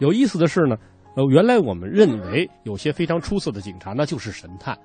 [0.00, 0.74] 有意思的是呢，
[1.14, 4.78] 呃，原来我们认为有些非常出色的警察那就是神探。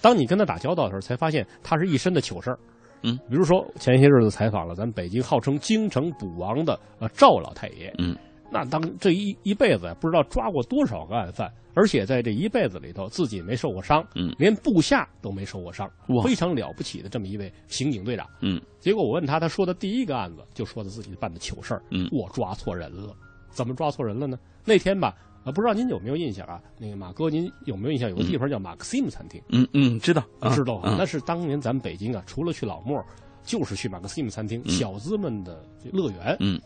[0.00, 2.58] 当你跟他打交道的时候，才发现他是一身的糗事儿。
[3.02, 7.94] 嗯，比如说前些日子采访了咱北京号称京城捕王的呃赵老太爷。
[7.98, 8.16] 嗯，
[8.50, 15.88] 那当这一一辈子不知道抓过多少个案犯，而且在这一辈子里头自己没受过伤，嗯，连部下都没受过伤，
[16.24, 18.26] 非常了不起的这么一位刑警队长。
[18.40, 21.82] 嗯，结果我问他，他说的第一个案子就说的自己办的糗事儿。
[21.90, 23.14] 嗯，我抓错人了，
[23.50, 24.38] 怎么抓错人了呢？
[24.64, 25.14] 那天吧。
[25.46, 26.60] 啊，不知道您有没有印象啊？
[26.76, 28.10] 那个马哥，您有没有印象？
[28.10, 29.40] 有个地方叫马克西姆餐厅。
[29.50, 30.82] 嗯嗯，知道，知道。
[30.98, 33.00] 那是当年咱们北京啊，除了去老莫，
[33.44, 36.36] 就是去马克西姆餐厅，小资们的乐园。
[36.40, 36.60] 嗯，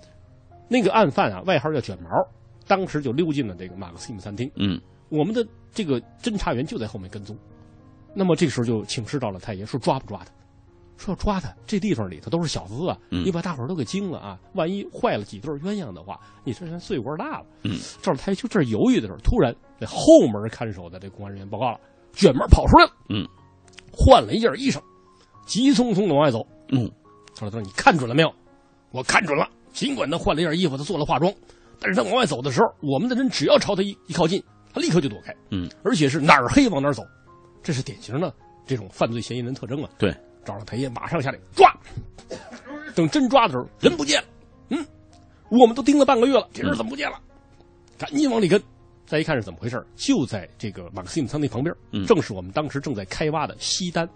[0.66, 2.09] 那个案犯啊，外号叫卷毛，
[2.66, 4.51] 当时就溜进了这个马克西姆餐厅。
[4.57, 7.37] 嗯，我们的这个侦查员就在后面跟踪。
[8.14, 10.33] 那么这个时候就请示到了太爷，说抓不抓他？
[11.01, 14.38] 说要抓他，这地方里头都是小资啊，你把大伙儿都给惊了啊！
[14.53, 17.46] 万一坏了几对鸳鸯的话，你这人岁数大了。
[17.64, 21.80] 嗯，赵太就这犹豫的时候，突然这后门看守的这公安人员报告了，
[22.12, 22.92] 卷门跑出来了。
[23.09, 23.26] 嗯，
[23.90, 24.78] 换了一件衣裳，
[25.46, 26.46] 急匆匆的往外走。
[26.68, 26.90] 嗯，
[27.34, 28.30] 他说：“你看准了没有？
[28.90, 29.48] 我看准了。
[29.72, 31.32] 尽管他换了一件衣服，他做了化妆，
[31.80, 34.42] 但是他往外走的时候，我们的人只要朝他一一靠近，
[34.72, 35.34] 他立刻就躲开。
[35.51, 37.03] 嗯，而且是哪儿黑往哪儿走，
[37.62, 38.34] 这是典型的
[38.66, 39.88] 这种犯罪嫌疑人特征啊。
[39.98, 40.14] 对。”
[40.45, 41.72] 赵老太爷马上下令抓，
[42.95, 44.28] 等真抓的时候，人不见了。
[44.70, 44.86] 嗯，
[45.51, 47.20] 我们都盯了半个月了，这人怎么不见了？
[47.99, 48.62] 赶紧往里跟，
[49.05, 51.74] 再一看是怎么回事就在这个马克西姆仓那旁边，
[52.07, 54.09] 正是我们当时正在开挖的西单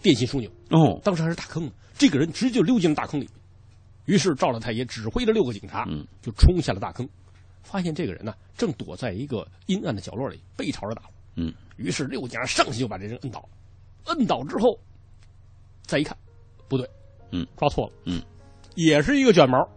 [0.00, 0.50] 电信枢纽。
[0.70, 3.28] 哦，当时还是大坑呢，这个人直接就溜进了大坑里。
[4.04, 5.86] 于是赵老太爷指挥着六个警察，
[6.20, 7.08] 就冲下了大坑，
[7.62, 11.08] 发现这个人呢正躲在一个阴暗的角落里，背朝着大伙。
[11.36, 13.48] 嗯，于是六个警察上去就把这人摁倒，
[14.04, 14.78] 摁倒之后。
[15.86, 16.16] 再一看，
[16.68, 16.88] 不对，
[17.30, 18.22] 嗯，抓错了，嗯，
[18.74, 19.68] 也是一个卷毛，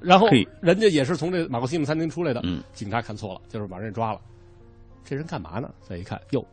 [0.00, 0.28] 然后
[0.60, 4.20] 人家也是从这马克西姆餐厅出来的，嗯，警察看错了，就是把人抓了。
[5.04, 5.72] 这人干嘛呢？
[5.88, 6.44] 再一看，哟，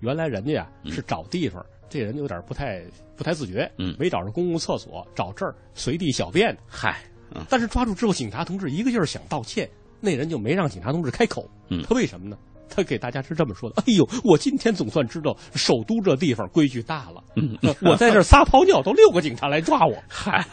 [0.00, 2.82] 原来人家呀是找地方，这人有点不太
[3.16, 6.56] 不太自觉，嗯，没找着公共厕所，找这儿随地小便。
[6.66, 7.02] 嗨，
[7.48, 12.36] 但是抓住之后，警察同志一个劲儿想道歉，那人就没让警察同志开口，嗯，他为什么呢？
[12.74, 17.22] 他给大家是这么说的：“哎呦，我今天总算知道首都这地方规矩大了。
[17.36, 19.94] 嗯，我在这撒泡尿都六个警察来抓我。
[20.08, 20.44] 嗨，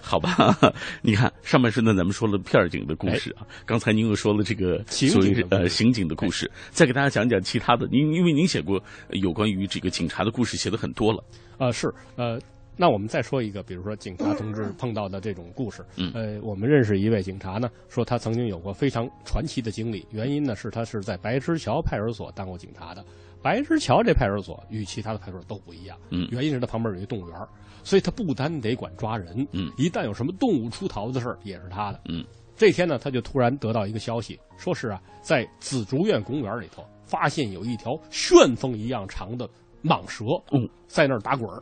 [0.00, 0.56] 好吧，
[1.02, 3.46] 你看上半身呢，咱们说了片警的故事啊。
[3.66, 7.86] 刚才您又说了这个刑警呃刑警的故事，再给大家讲讲其他的。
[7.90, 11.22] 您因为您写过有关于这个警察的故事，写的很多了。
[11.58, 12.38] 啊，是呃。”
[12.80, 15.84] 那我们再说一个，比如说警察同志碰到的这种故事。
[15.96, 20.06] 嗯，呃，我们认识一位警察呢，说他曾经有过非常传奇的经历。
[20.12, 23.04] 原因呢是他是在白石桥派出所当过警察的。
[23.42, 25.98] 白石桥这派出所与其他的派出所都不一样。
[26.10, 27.36] 嗯，原因是他旁边有一动物园，
[27.82, 29.44] 所以他不单得管抓人。
[29.50, 32.00] 嗯，一旦有什么动物出逃的事儿，也是他的。
[32.08, 32.24] 嗯，
[32.56, 39.48] 这天呢，他就突然得到一个消息，说是啊，在紫竹院公园里头发现有一条旋风一样长的
[39.82, 40.24] 蟒蛇。
[40.52, 41.60] 嗯，在那儿打滚儿。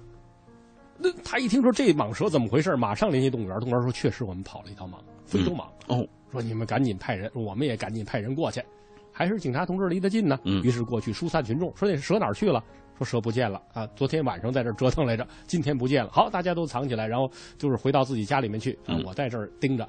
[0.98, 3.58] 那他一听说这蟒蛇怎么回事，马上联系动物园。
[3.60, 4.94] 动物园说：“确实，我们跑了一条蟒，
[5.24, 8.62] 非洲蟒。”哦，说你们赶紧派人，我们也赶紧派人过去。
[9.12, 10.38] 还是警察同志离得近呢。
[10.44, 11.74] 嗯，于是过去疏散群众。
[11.76, 12.62] 说那蛇哪儿去了？
[12.98, 13.86] 说蛇不见了啊！
[13.94, 16.10] 昨天晚上在这折腾来着，今天不见了。
[16.10, 18.96] 好，大家都藏起来，然后就是回到自己家里面去啊！
[19.04, 19.86] 我在这儿盯着。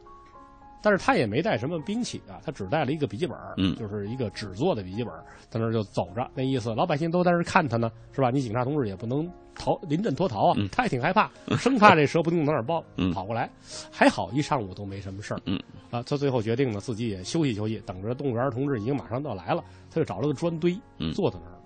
[0.82, 5.14] 但是他也没带什么兵器啊，他只带了一个笔记本，嗯，就是一个纸做的笔记本，
[5.50, 8.30] 在那儿就走着，那意思老百姓都在那儿看他呢，是吧？
[8.30, 13.50] 你警察同志也不能逃临阵脱逃啊，他也挺害怕，生怕这蛇不定从哪儿报跑过来。
[13.92, 15.60] 还好一上午都没什么事儿，嗯，
[15.90, 20.78] 啊，他最后决定呢，自己也休息休息，等着动物园同志已经马上到来了，他就找了个砖堆，
[21.14, 21.58] 坐在那儿。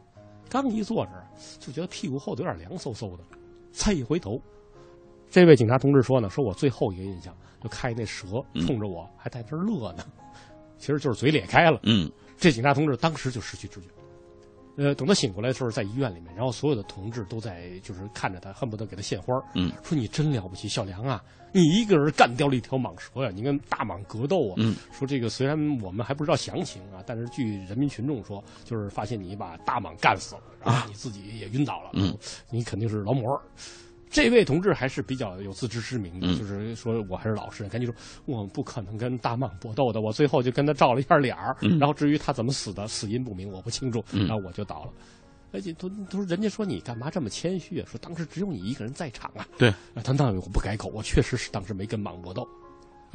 [0.49, 1.25] 刚一坐这儿，
[1.59, 3.23] 就觉得屁股后头有点凉飕飕的。
[3.71, 4.41] 再一回头，
[5.31, 10.03] 这位警察同志说呢，说我最后一个印象就看那蛇冲着我还在这儿乐呢，
[10.77, 11.79] 其实就是嘴咧开了。
[11.83, 13.87] 嗯，这警察同志当时就失去知觉。
[14.77, 19.37] 呃，等他醒过来的时候，在医院里面，然后所有的同志都在就是看着他，恨不得给他献花。
[19.53, 21.21] 嗯，说你真了不起，小梁啊，
[21.51, 24.55] 你一个人干掉了一条蟒蛇呀，你跟大蟒格斗啊。
[24.57, 31.91] 嗯，说这个虽然我们还不知道详情啊，但是据人民群众说，就是发现你把大蟒干死了，然后你自己也晕倒了。
[31.93, 32.17] 嗯，
[32.49, 33.39] 你肯定是劳模。
[34.11, 37.95] 这位同志还是比较有自知之明的，嗯就是说我还是老实人，赶紧说，
[38.25, 40.01] 我不可能跟大蟒搏斗的。
[40.01, 44.91] 我最后就跟他照了一下脸儿，嗯然后至于他怎么死的，死因不明，我不清楚，嗯然后我就倒了。
[45.53, 47.85] 而且都都说人家说你干嘛这么谦虚啊？
[47.89, 49.47] 说当时只有你一个人在场啊。
[49.57, 52.47] 对，啊，他那我不改口，我确实是当时没跟蟒搏斗。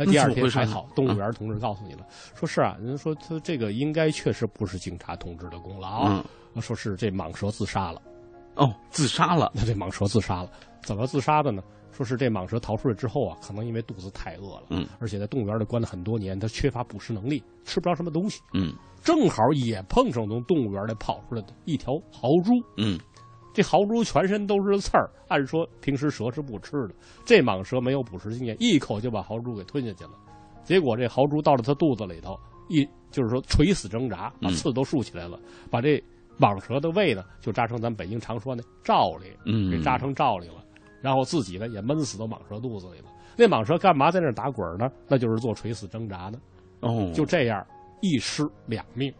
[0.05, 6.23] 第二天还好，动物园同志告诉你了，说是啊，人家说他这个应该确实不是警察同志的功劳，
[6.55, 8.01] 嗯说是这蟒蛇自杀了。
[8.57, 9.51] 哦，自杀了。
[9.55, 10.51] 那这蟒蛇自杀了，
[10.83, 11.63] 怎么自杀的呢？
[11.93, 18.75] 说是这蟒蛇逃出来之后啊，可能因为肚子太饿了，嗯，而且在动物园里关了很多年，它缺乏捕食能力，吃不着什么东西，嗯。
[19.03, 22.99] 正好也碰上从动物园里跑出来的一条豪猪，嗯。
[23.55, 26.95] 这豪猪全身都是刺儿，按说平时蛇是不吃的，
[27.25, 30.11] 这蟒蛇没有捕食经验，一口就把豪猪给吞下去了。
[30.65, 32.39] 结果这豪猪到了它肚子里头，
[32.69, 34.53] 一就是说垂死挣扎，把嗯。
[34.53, 35.41] 刺都竖起来了，
[35.71, 36.03] 把这
[36.39, 40.64] 蟒蛇的胃呢就扎成咱们北京常说那罩里，嗯给扎成罩里了，
[41.01, 43.07] 然后自己呢也闷死到蟒蛇肚子里了。
[43.37, 44.91] 那蟒蛇干嘛在那儿打滚呢？
[45.09, 46.39] 那就是做垂死挣扎呢。
[46.80, 47.66] 哦，就这样
[48.01, 49.12] 一尸两命。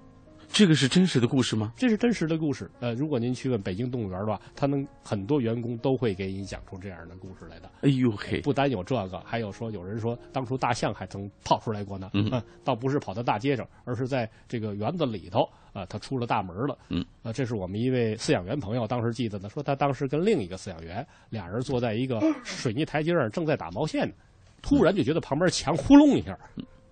[0.53, 1.73] 这个是真实的故事吗？
[1.77, 2.71] 这是真实的故事。
[2.81, 7.71] 呃，如果您去问北京动物园的话，他们很多员工都会给你讲出这样的故事来的。
[7.83, 12.11] 哎呦嘿，不单有这个，还有说有人说当初大象还曾跑出来过呢。
[12.15, 16.79] 嗯呃倒不是跑到大街上，而是在这个园子里头啊、他出了大门了。
[16.89, 24.15] 嗯，呃，这是我们一位饲养员朋友当时记得的，说他当时跟另一个饲养员俩人坐在一个水泥台阶上，正在打毛线呢，
[24.63, 26.37] 突然就觉得旁边墙呼隆一下，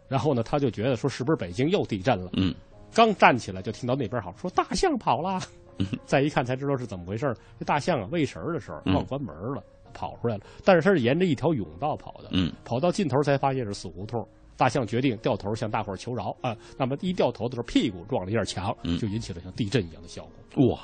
[0.06, 2.30] 然后呢，他就觉得说是不是北京又地震了？
[2.34, 2.54] 嗯，
[2.94, 5.40] 刚站起来就听到那边好说大象跑了，
[6.06, 8.94] 再一看才知道是怎么回事儿这大象啊喂食儿的时候嗯。
[8.94, 14.26] 忘关门了，跑出来了，但是它是沿着一条甬道跑的，嗯，跑到尽头才发现是死胡同。
[14.56, 20.32] 大象决定掉头向大伙儿求饶啊、那么一掉头的时候，屁股撞了一下墙，嗯就引起了像地震一样的效果。
[20.68, 20.78] 哇，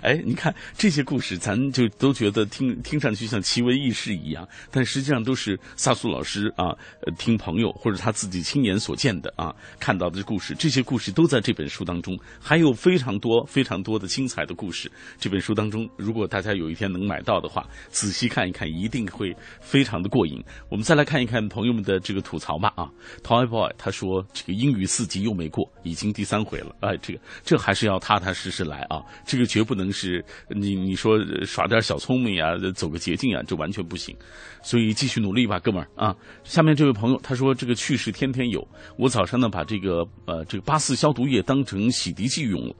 [0.00, 6.68] 哎，你看这些故事，咱就都觉得听听上去像奇闻异事一样，但实际上都是萨苏老师啊，
[7.02, 10.54] 呃，听朋友或者他自己亲眼所见的啊，看到的故事。
[10.54, 14.90] 这些故事都在这本书当中，还有非常多非常多的精彩的故事。
[15.18, 20.42] 这本书当中，如果大家有一天能买到的话，仔细看一看，一定会非常的过瘾。
[20.70, 22.88] 我们再来看一看朋友们的这个吐槽吧啊
[23.24, 34.16] ，Toy Boy 他说这个英语四级又没过，已经第三回了，哎，这个这还是要踏踏实实来啊，这个绝不能是你你说耍点小聪明呀，走个捷径啊，这完全不行，
[34.62, 36.14] 所以继续努力吧，哥们儿啊。
[36.44, 42.74] 下面这位朋友他说这个趣事天天有，我早上呢把这个呃这个八四消毒液当成洗涤剂用了，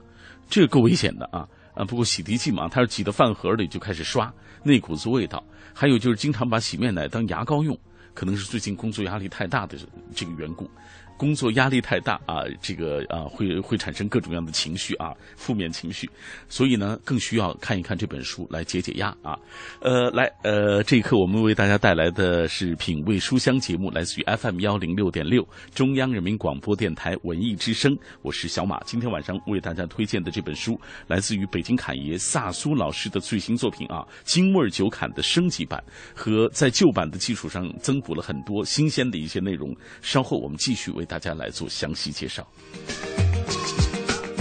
[0.49, 1.45] 这个够危险的啊。
[1.75, 4.31] 啊，不过洗涤剂嘛，它是挤到饭盒里就开始刷，
[4.63, 5.43] 那股子味道。
[5.73, 7.75] 还有就是经常把洗面奶当牙膏用，
[8.13, 9.77] 可能是最近工作压力太大的
[10.13, 10.69] 这个缘故。
[11.17, 16.09] 工作压力太大啊，这个啊会会产生各种各样的情绪啊，负面情绪，
[16.49, 19.37] 所以呢更需要看一看这本书来解解压啊。
[19.79, 28.79] 呃，来呃，这一刻我们为大家带来的是品味书香节目，来自于 FM 幺零六点六中央人民广播电台文艺之声，我是小马。
[28.83, 35.83] 今天晚上为大家推荐的这本书，来自于北京侃爷萨苏老师的最新作品啊，《京味酒侃》的升级版，
[36.13, 39.75] 和在旧版的基础上增补了很多新鲜的一些内容。
[40.01, 42.45] 稍后我们继续为大家来做详细介绍。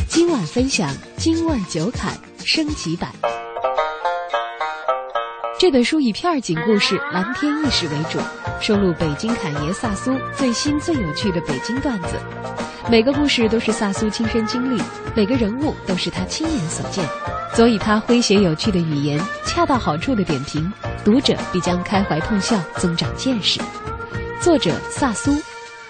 [0.08, 2.14] 今晚分享《京味儿酒侃》
[2.46, 3.10] 升级版。
[5.58, 8.18] 这本书以片儿警故事、蓝天意识为主，
[8.60, 12.16] 收录北京侃爷萨苏最新最有趣的北京段子。
[12.90, 14.82] 每个故事都是萨苏亲身经历，
[15.14, 17.08] 每个人物都是他亲眼所见，
[17.54, 20.70] 所以他诙谐有趣的语言，恰到好处的点评，
[21.04, 23.60] 读者必将开怀痛笑，增长见识。
[24.40, 25.40] 作者萨苏，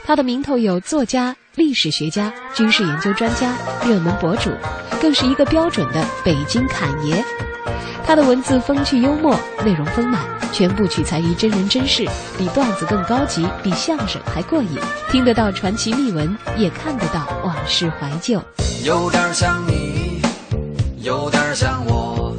[0.04, 3.54] 他的名头有作家、历史学家、军事研究专家、
[3.86, 4.50] 热门博主，
[5.00, 7.24] 更是一个标准的北京侃爷。
[8.04, 10.20] 他的文字风趣幽默，内容丰满，
[10.52, 12.04] 全部取材于真人真事，
[12.36, 14.76] 比段子更高级，比相声还过瘾。
[15.10, 18.42] 听得到传奇秘闻，也看得到往事怀旧。
[18.84, 20.20] 有点像你，
[20.98, 22.36] 有点像我，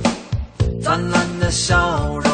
[0.84, 2.33] 灿烂的笑容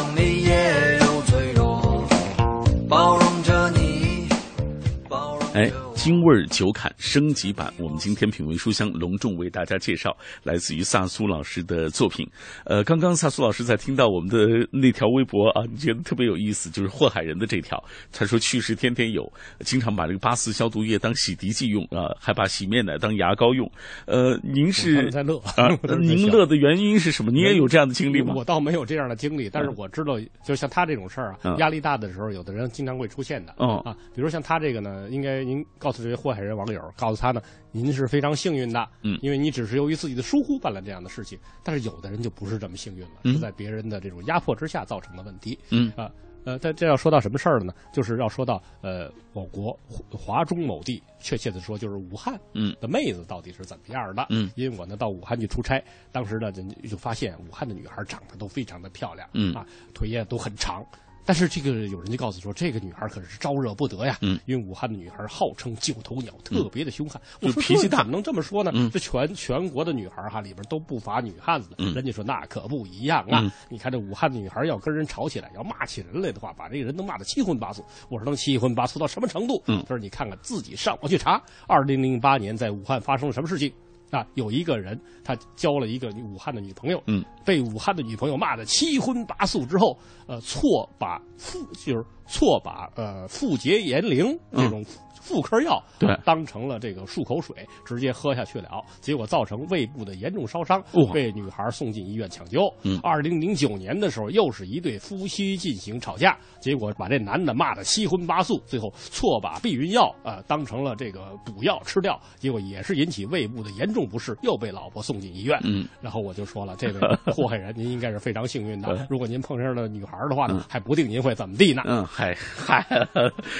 [5.53, 12.25] 哎，京味儿酒侃升级版，我们今天品味书香隆重为大家介绍来自于萨苏老师的作品。
[12.63, 17.77] 呃，刚刚萨苏老师在听到我们的那条微博啊，你觉得特别有意思，就是祸害人的这条。
[18.13, 19.29] 他说去世天天有，
[19.59, 23.69] 经常把这个八四消毒液当洗涤剂用啊，还把洗面奶当牙膏用。
[24.05, 25.67] 呃，您 是在乐啊？
[25.99, 27.29] 您乐的原因是什么？
[27.29, 28.33] 您也有这样的经历吗？
[28.37, 33.53] 我倒没有这样的经历，但是我知道，就像他这种事儿啊，压力大的时候，有的人经常会出现的。
[33.59, 41.37] 嗯啊，比如像他这个呢，应该您告诉这些祸害人网友，告诉他呢，您是非常幸运的，嗯，因为你只是由于自己的疏忽办了这样的事情。
[41.63, 45.57] 但是有的人就不是这么幸运了，嗯是在别人的这种压迫之下造成的问题。
[45.69, 46.11] 嗯啊。
[46.45, 47.73] 呃，但这要说到什么事儿了呢？
[47.93, 49.77] 就是要说到呃，我国
[50.09, 54.25] 华中某地，确切的说就是武汉，嗯，的妹子到底是怎么样的？
[54.29, 55.83] 嗯，因为我呢到武汉去出差，
[56.13, 56.49] 当时呢
[56.89, 60.83] 就发现武汉的女孩长得都非常的漂亮，嗯啊，腿也都很长。
[61.29, 64.17] 但是这个有人就告诉说，这个女孩可是招惹不得呀。
[64.23, 67.21] 嗯，因为武汉的女孩号称九头鸟，特别的凶悍。
[67.39, 68.71] 我说脾气大，怎么能这么说呢？
[68.73, 71.69] 嗯，这全全国的女孩哈里边都不乏女汉子。
[71.77, 73.41] 嗯，人家说那可不一样啊。
[73.43, 77.85] 嗯，你看这武汉的女孩要跟人吵起来，要骂起人来的话，把这个人能骂得七荤八素。
[78.09, 79.61] 我说能七荤八素到什么程度？
[79.67, 83.71] 嗯，他说你看看自己上网去查，二零零八年在武汉发生了什么事情。
[84.11, 89.97] 啊，有一个人他交了一个武汉的女朋友，嗯，被武汉的女朋友骂得七荤八素之后，
[90.27, 94.83] 呃，错把妇就是错把呃妇洁炎灵这种
[95.21, 96.09] 妇科药对。
[96.25, 101.11] 当成了这个漱口水，直接喝下去了，结果造成胃部的严重烧伤，哇。
[101.13, 102.61] 被女孩送进医院抢救。
[102.83, 102.99] 嗯。
[103.03, 115.59] 二零零九年的时候，又是一对夫妻进行吵架，结果把这男的骂得七荤八素，最后错把避孕药啊、呃当成了这个补药吃掉，结果也是引起胃部的严重不适，又被老婆送进医院。
[115.63, 116.99] 嗯，然后我就说了，这位
[117.31, 119.07] 祸害人，您应该是非常幸运的。
[119.09, 121.83] 如果您碰上了女孩的话呢，还不定您会怎么地呢。
[121.85, 122.85] 嗯，嗨嗨，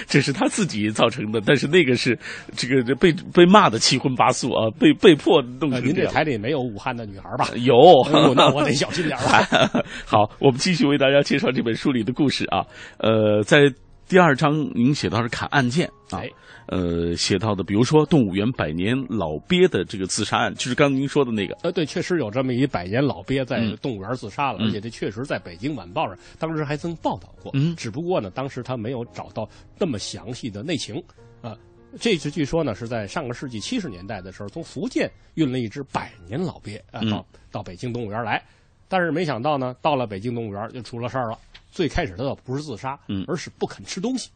[0.07, 2.17] 这是他自己造成的，但是那个是
[2.55, 5.89] 这个被被骂的七荤八素啊，被被迫弄呃，成。
[5.89, 7.49] 您这台里没有武汉的女孩吧？
[7.57, 7.73] 有
[8.07, 9.83] 哎那我得小心点了。
[10.05, 12.65] 好，我们继续为大家介绍这本书里的故事啊。
[12.97, 13.71] 呃，在
[14.07, 16.29] 第二章您写到是砍案件啊，哎
[16.69, 21.55] 呃，写到的比如说动物园百年老鳖的这个自杀案，就是刚刚您说的那个。
[21.63, 27.51] 呃，对，确实有这么一百年老鳖在嗯动物园自杀了，嗯而且这确实在北京晚报上当时还曾报道过。
[27.55, 31.03] 嗯只不过呢，当时他没有找到那么详细的内情
[31.41, 31.57] 啊。
[31.99, 38.43] 这只据说呢是在上个世纪七十年代的时候，从福建运了一只百年老鳖啊嗯到到北京动物园来，
[38.87, 41.39] 但是没想到呢，到了北京动物园就出了事儿了。
[41.71, 44.29] 最开始他倒不是自杀，嗯而是不肯吃东西。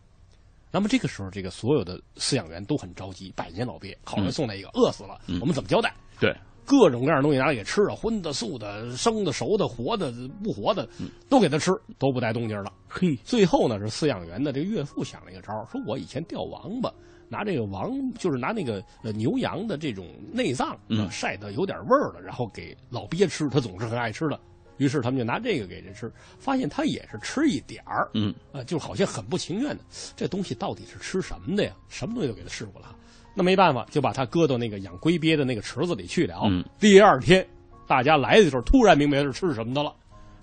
[0.74, 5.94] 那么这个时候，这个所有的饲养员都很着急，百年老鳖好人送来一个，饿死了，嗯我们怎么交代？
[6.20, 10.12] 对，各种各样的东西拿来给吃啊，荤的、素的、生的、熟的、活的、
[10.44, 10.90] 不活的，
[11.30, 12.74] 都给他吃，都不带动静了。
[12.90, 16.92] 嘿，最后呢，是饲养员的这个岳父想了一个招儿，说我以前钓王八，
[17.30, 24.40] 拿这个王就是拿那个呃牛羊的这种内脏，嗯呃晒得有点味儿了，然后给老鳖吃，他总是很爱吃的。
[24.78, 29.84] 于是他们就拿这个给人吃，发现他也是吃一点儿，嗯，呃，就好像很不情愿的。
[30.16, 31.72] 这东西到底是吃什么的呀？
[31.90, 32.96] 什么东西都给他试过了，
[33.36, 36.42] 那没办法，就把它搁到那个养龟鳖的那个池子里去了。
[36.46, 37.46] 嗯，第二天
[37.88, 39.94] 大家来的时候，突然明白是吃什么的了。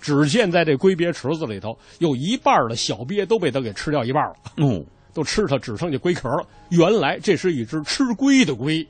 [0.00, 6.46] 只见在这龟鳖池子里头，有一半的小鳖都被他给吃掉一半了，嗯， 都吃它只剩下龟壳了。
[6.70, 8.82] 原来这是一只吃龟的龟，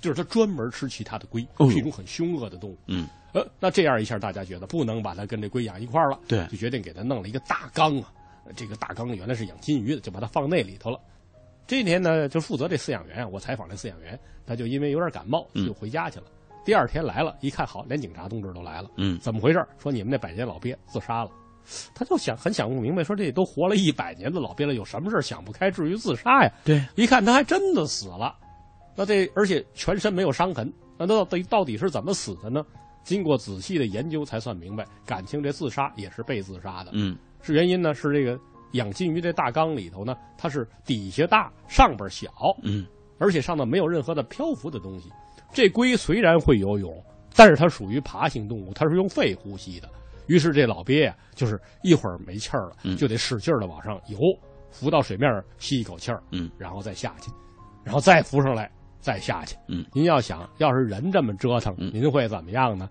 [0.00, 2.76] 就是它专门吃其他的龟，哦是一种很凶恶的动物。
[2.88, 8.12] 嗯，呃，那这样一下，大家觉得不能把它跟这龟养一块儿了，对就决定给它弄了一个大缸啊。
[8.44, 10.98] 呃这个大缸原来是养金鱼的，就把它放那里头了。
[11.66, 16.26] 这一天呢，就负责这饲养员啊，我采访这饲养员，他就因为有点感冒，嗯就回家去了。
[16.64, 18.90] 第二天来了，一看好，连警察同志都来了。
[18.96, 19.64] 嗯，怎么回事？
[19.78, 21.30] 说你们那百年老鳖自杀了。
[21.94, 26.52] 他就想很想不明白，说这都活了一百年的老鳖了，有什么事儿想不开至于自杀呀？
[26.64, 28.36] 对，一看他还真的死了，
[28.96, 32.66] 那这而且全身没有伤痕，那到底到底是怎么死的呢？
[33.02, 36.90] 经过仔细的研究才算明白，感情这自杀也是被自杀的。
[36.94, 37.92] 嗯，是原因呢？
[37.94, 38.38] 是这个
[38.72, 42.30] 养金鱼这大缸里头呢，它是底下大上边小，
[42.62, 42.86] 嗯，
[43.18, 45.10] 而且上头没有任何的漂浮的东西。
[45.52, 49.88] 这龟虽然会游泳，但是它属于爬行动物，它是用肺呼吸的。
[50.28, 54.18] 于是这老鳖呀、就是一会儿没气儿了，嗯就得使劲的往上游，
[54.70, 55.28] 浮到水面
[55.58, 57.30] 吸一口气儿，嗯，然后再下去，
[57.84, 58.70] 然后再浮上来，
[59.02, 59.54] 再下去。
[59.68, 62.88] 嗯，您要想要是人这么折腾，嗯您会怎么样呢？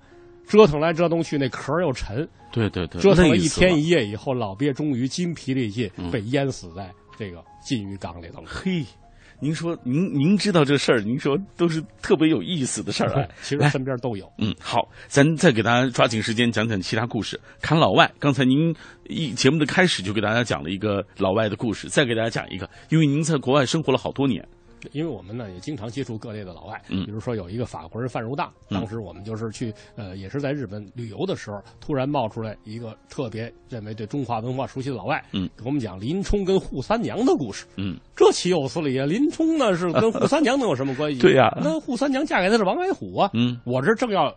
[0.48, 8.48] 折腾来折腾去，那壳又沉，对对对，折腾了一天一夜以后，老鳖终于筋疲力尽，嗯被淹死在这个金鱼缸里头了。
[8.48, 8.84] 嘿，
[9.40, 13.30] 您说您您知道这事儿，您说都是特别有意思的事儿哎。
[13.42, 14.30] 其实身边都有。
[14.40, 17.40] 嗯，好，咱再给大家抓紧时间讲讲其他故事。
[17.62, 18.76] 看老外，刚才您
[19.08, 24.46] 一节目的开始就给大家讲了一个老外的故事，再给大家讲一个，因为您在国外生活了好多年，
[24.92, 39.06] 因为我们呢也经常接触各类的老外，嗯比如说有一个法国人范如大，当时我们就是去呃也是在日本旅游的时候，突然冒出来一个特别认为对中华文化熟悉的老外，嗯，给我们讲林冲跟扈三娘的故事，嗯，这岂有此理啊！
[39.06, 41.20] 林冲呢是跟扈三娘能有什么关系？
[41.22, 44.34] 对呀那扈三娘嫁给的是王矮虎啊，嗯，我这正要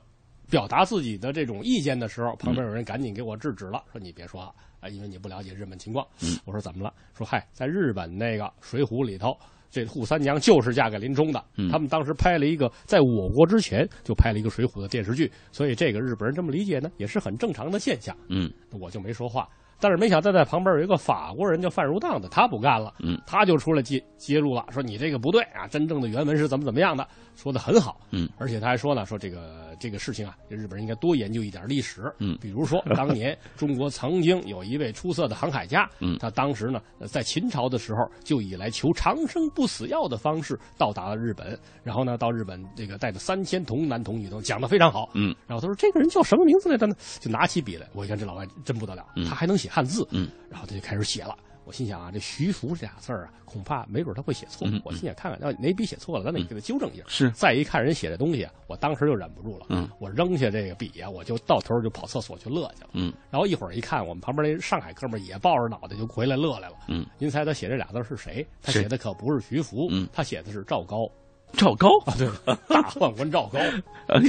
[0.51, 6.07] 表达自己的这种意见的时候，旁边有人赶紧给我制止了，说你别说话啊，因为你不了解日本情况。
[6.23, 6.93] 嗯我说怎么了？
[7.17, 9.37] 说嗨，在日本那个《水浒》里头，
[9.75, 11.45] 这扈三娘就是嫁给林冲的。
[11.57, 18.16] 嗯他们当时拍了一个，在我国之前就拍了一个《水浒》的电视剧，所以这个日本人这么理解呢，也是很正常的现象。
[18.29, 18.49] 嗯
[18.81, 19.49] 我就没说话。
[19.81, 32.39] 但是没想到在旁边有一个法国人叫范如当的，他不干了，嗯，他就出来揭揭露了，说你这个不对啊，真正的原文是怎么怎么样的，说的很好，嗯，而且他还说呢，说这个这个事情啊，这日本人应该多研究一点历史，嗯。
[32.41, 36.16] 比如说 当年中国曾经有一位出色的航海家，嗯。
[36.18, 46.95] 他当时呢呃在秦朝的时候就以来求长生不死药的方式到达了日本，然后呢到日本这个带着三千童男童女都讲的非常好，嗯，然后他说这个人叫什么名字来着呢？
[47.20, 49.24] 就拿起笔来，我一看这老外真不得了，嗯。
[49.24, 51.37] 他还能写汉字，嗯，然后他就开始写了。
[51.65, 54.69] 我心想啊，这徐福这俩字儿啊，恐怕没准他会写错。
[54.85, 57.05] 我心想看看，要哪笔写错了，咱得给他纠正一下。
[57.09, 59.67] 是再一看人写这东西啊，我当时就忍不住了。
[59.71, 62.91] 嗯，我扔下这个笔呀、我就到头就跑厕所去乐去了。
[62.93, 66.77] 嗯，然后一会儿一看，我们旁边那上海哥们儿也抱着脑袋就回来乐来了。
[66.89, 68.47] 嗯，您猜他写这俩字是谁？
[68.62, 71.11] 他写的可不是徐福，嗯他写的是赵高。
[71.57, 72.29] 赵高啊，对，
[72.69, 73.59] 大宦官赵高。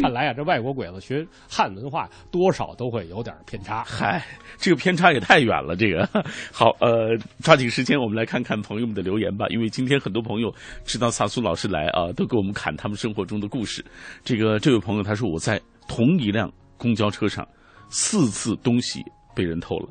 [0.02, 3.84] 看来啊，这外国鬼子学汉文化，多少都会有点偏差。
[3.84, 4.26] 嗨，
[4.58, 5.76] 这个偏差也太远了。
[5.76, 6.08] 这个
[6.52, 9.46] 好，呃，抓紧时间，我们来看看朋友们的留言吧。
[9.50, 10.54] 因为今天很多朋友
[10.86, 13.84] 知道萨苏老师来啊，都给我们侃他们生活中的故事。
[14.24, 17.46] 这个这位朋友他说，我在同一辆公交车上
[17.90, 19.04] 四次东西
[19.36, 19.90] 被人偷了。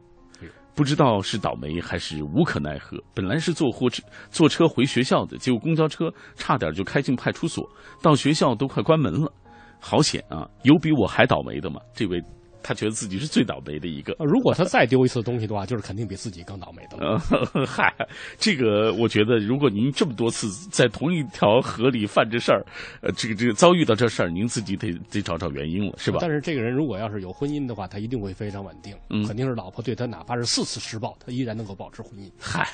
[0.74, 2.98] 不知道是倒霉还是无可奈何。
[3.14, 7.68] 本来是坐火车坐车回学校的，结果公交车差点就开进派出所，
[8.02, 9.32] 到学校都快关门了，
[9.80, 10.48] 好险啊！
[10.62, 11.80] 有比我还倒霉的吗？
[11.94, 12.20] 这位
[12.64, 14.16] 他觉得自己是最倒霉的一个。
[14.18, 17.20] 呃如果他再丢一次东西的话，就是肯定比自己更倒霉的了。
[17.54, 17.94] 呃， 嗨，
[18.38, 22.64] 这个我觉得，如果您这么多次在同一条河里犯这事儿，
[23.02, 26.18] 呃，这个这个遭遇到这事儿，您自己得得找找原因了，是吧？
[26.22, 32.30] 但是这个人如果要是有婚姻的话，他一定会非常稳定，嗯肯定是老婆对他哪怕是四次施暴，他依然能够保持婚姻。
[32.40, 32.66] 嗨，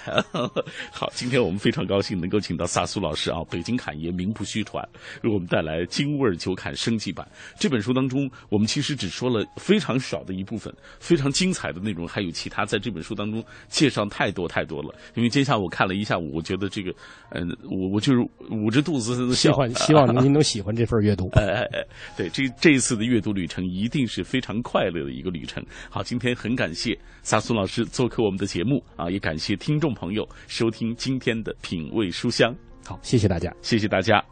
[0.92, 4.86] 好，今天我们非常高兴能够请到萨苏老师啊，北京侃爷名不虚传，
[5.24, 7.26] 为我们带来《京味儿酒侃升级版》
[7.58, 14.94] 这本书当中，我们其实只说了非非常少的一部分，非常精彩的内容，还有其他在这本书当中介绍太多太多了。
[15.14, 16.92] 因为今天下午我看了一下午，我觉得这个，
[17.30, 18.20] 嗯、我我就是
[18.50, 21.30] 捂着肚子笑，希望希望您能喜欢这份阅读。
[21.32, 25.64] 哎哎哎，对，这这一次的阅读旅程一定是非常快乐的一个旅程。
[25.88, 32.54] 好，今天很感谢萨苏老师做客我们的节目啊，也感谢听众朋友收听今天的品味书香，
[32.84, 33.50] 好，谢谢大家。
[33.62, 34.22] 谢谢大家。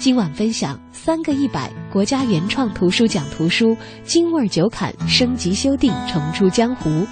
[0.00, 0.52] 今晚分。
[0.52, 3.68] 享三个一百国家原创图书奖图书
[4.04, 7.06] 《京味儿酒侃》升级修订重出江湖，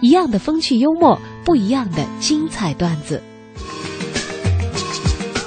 [0.00, 3.22] 一样的风趣幽默，不一样的精彩段子。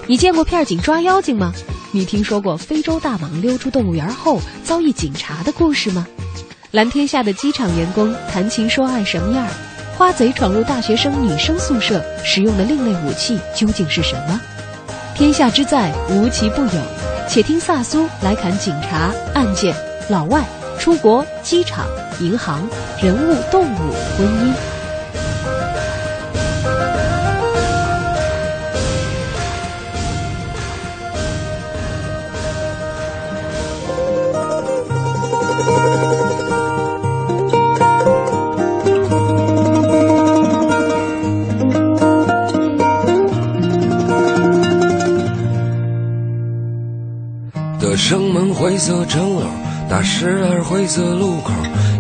[0.06, 1.52] 你见过片警抓妖精吗？
[1.90, 6.06] 你听说过非洲大蟒溜出动物园后遭遇警察的故事吗？
[6.70, 9.48] 蓝天下的机场员工谈情说爱什么样？
[9.98, 14.40] 花贼闯入大学生女生宿舍，使用的另类武器究竟是什么？
[15.16, 16.82] 天下之在无奇不有，
[17.28, 19.76] 且听萨苏来侃警察、案件、
[20.10, 20.44] 老外、
[20.80, 21.86] 出国、机场、
[22.20, 22.68] 银行、
[23.02, 24.67] 人物、动物、婚姻。
[49.08, 49.46] 城楼，
[49.90, 51.52] 大十二灰色路口，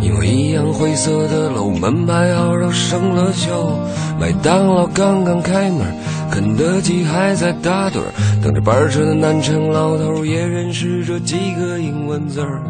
[0.01, 3.73] 因为一样灰色的楼，门牌号都生了锈。
[4.19, 5.85] 麦当劳刚刚开门，
[6.31, 8.01] 肯德基还在打盹，
[8.43, 12.61] 等着班车的南城老头也认识这几个英文字儿。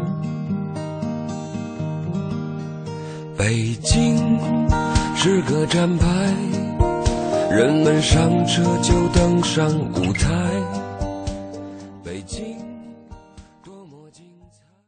[3.36, 4.38] 北京
[5.16, 6.06] 是个站牌，
[7.50, 10.28] 人们上车就登上舞台。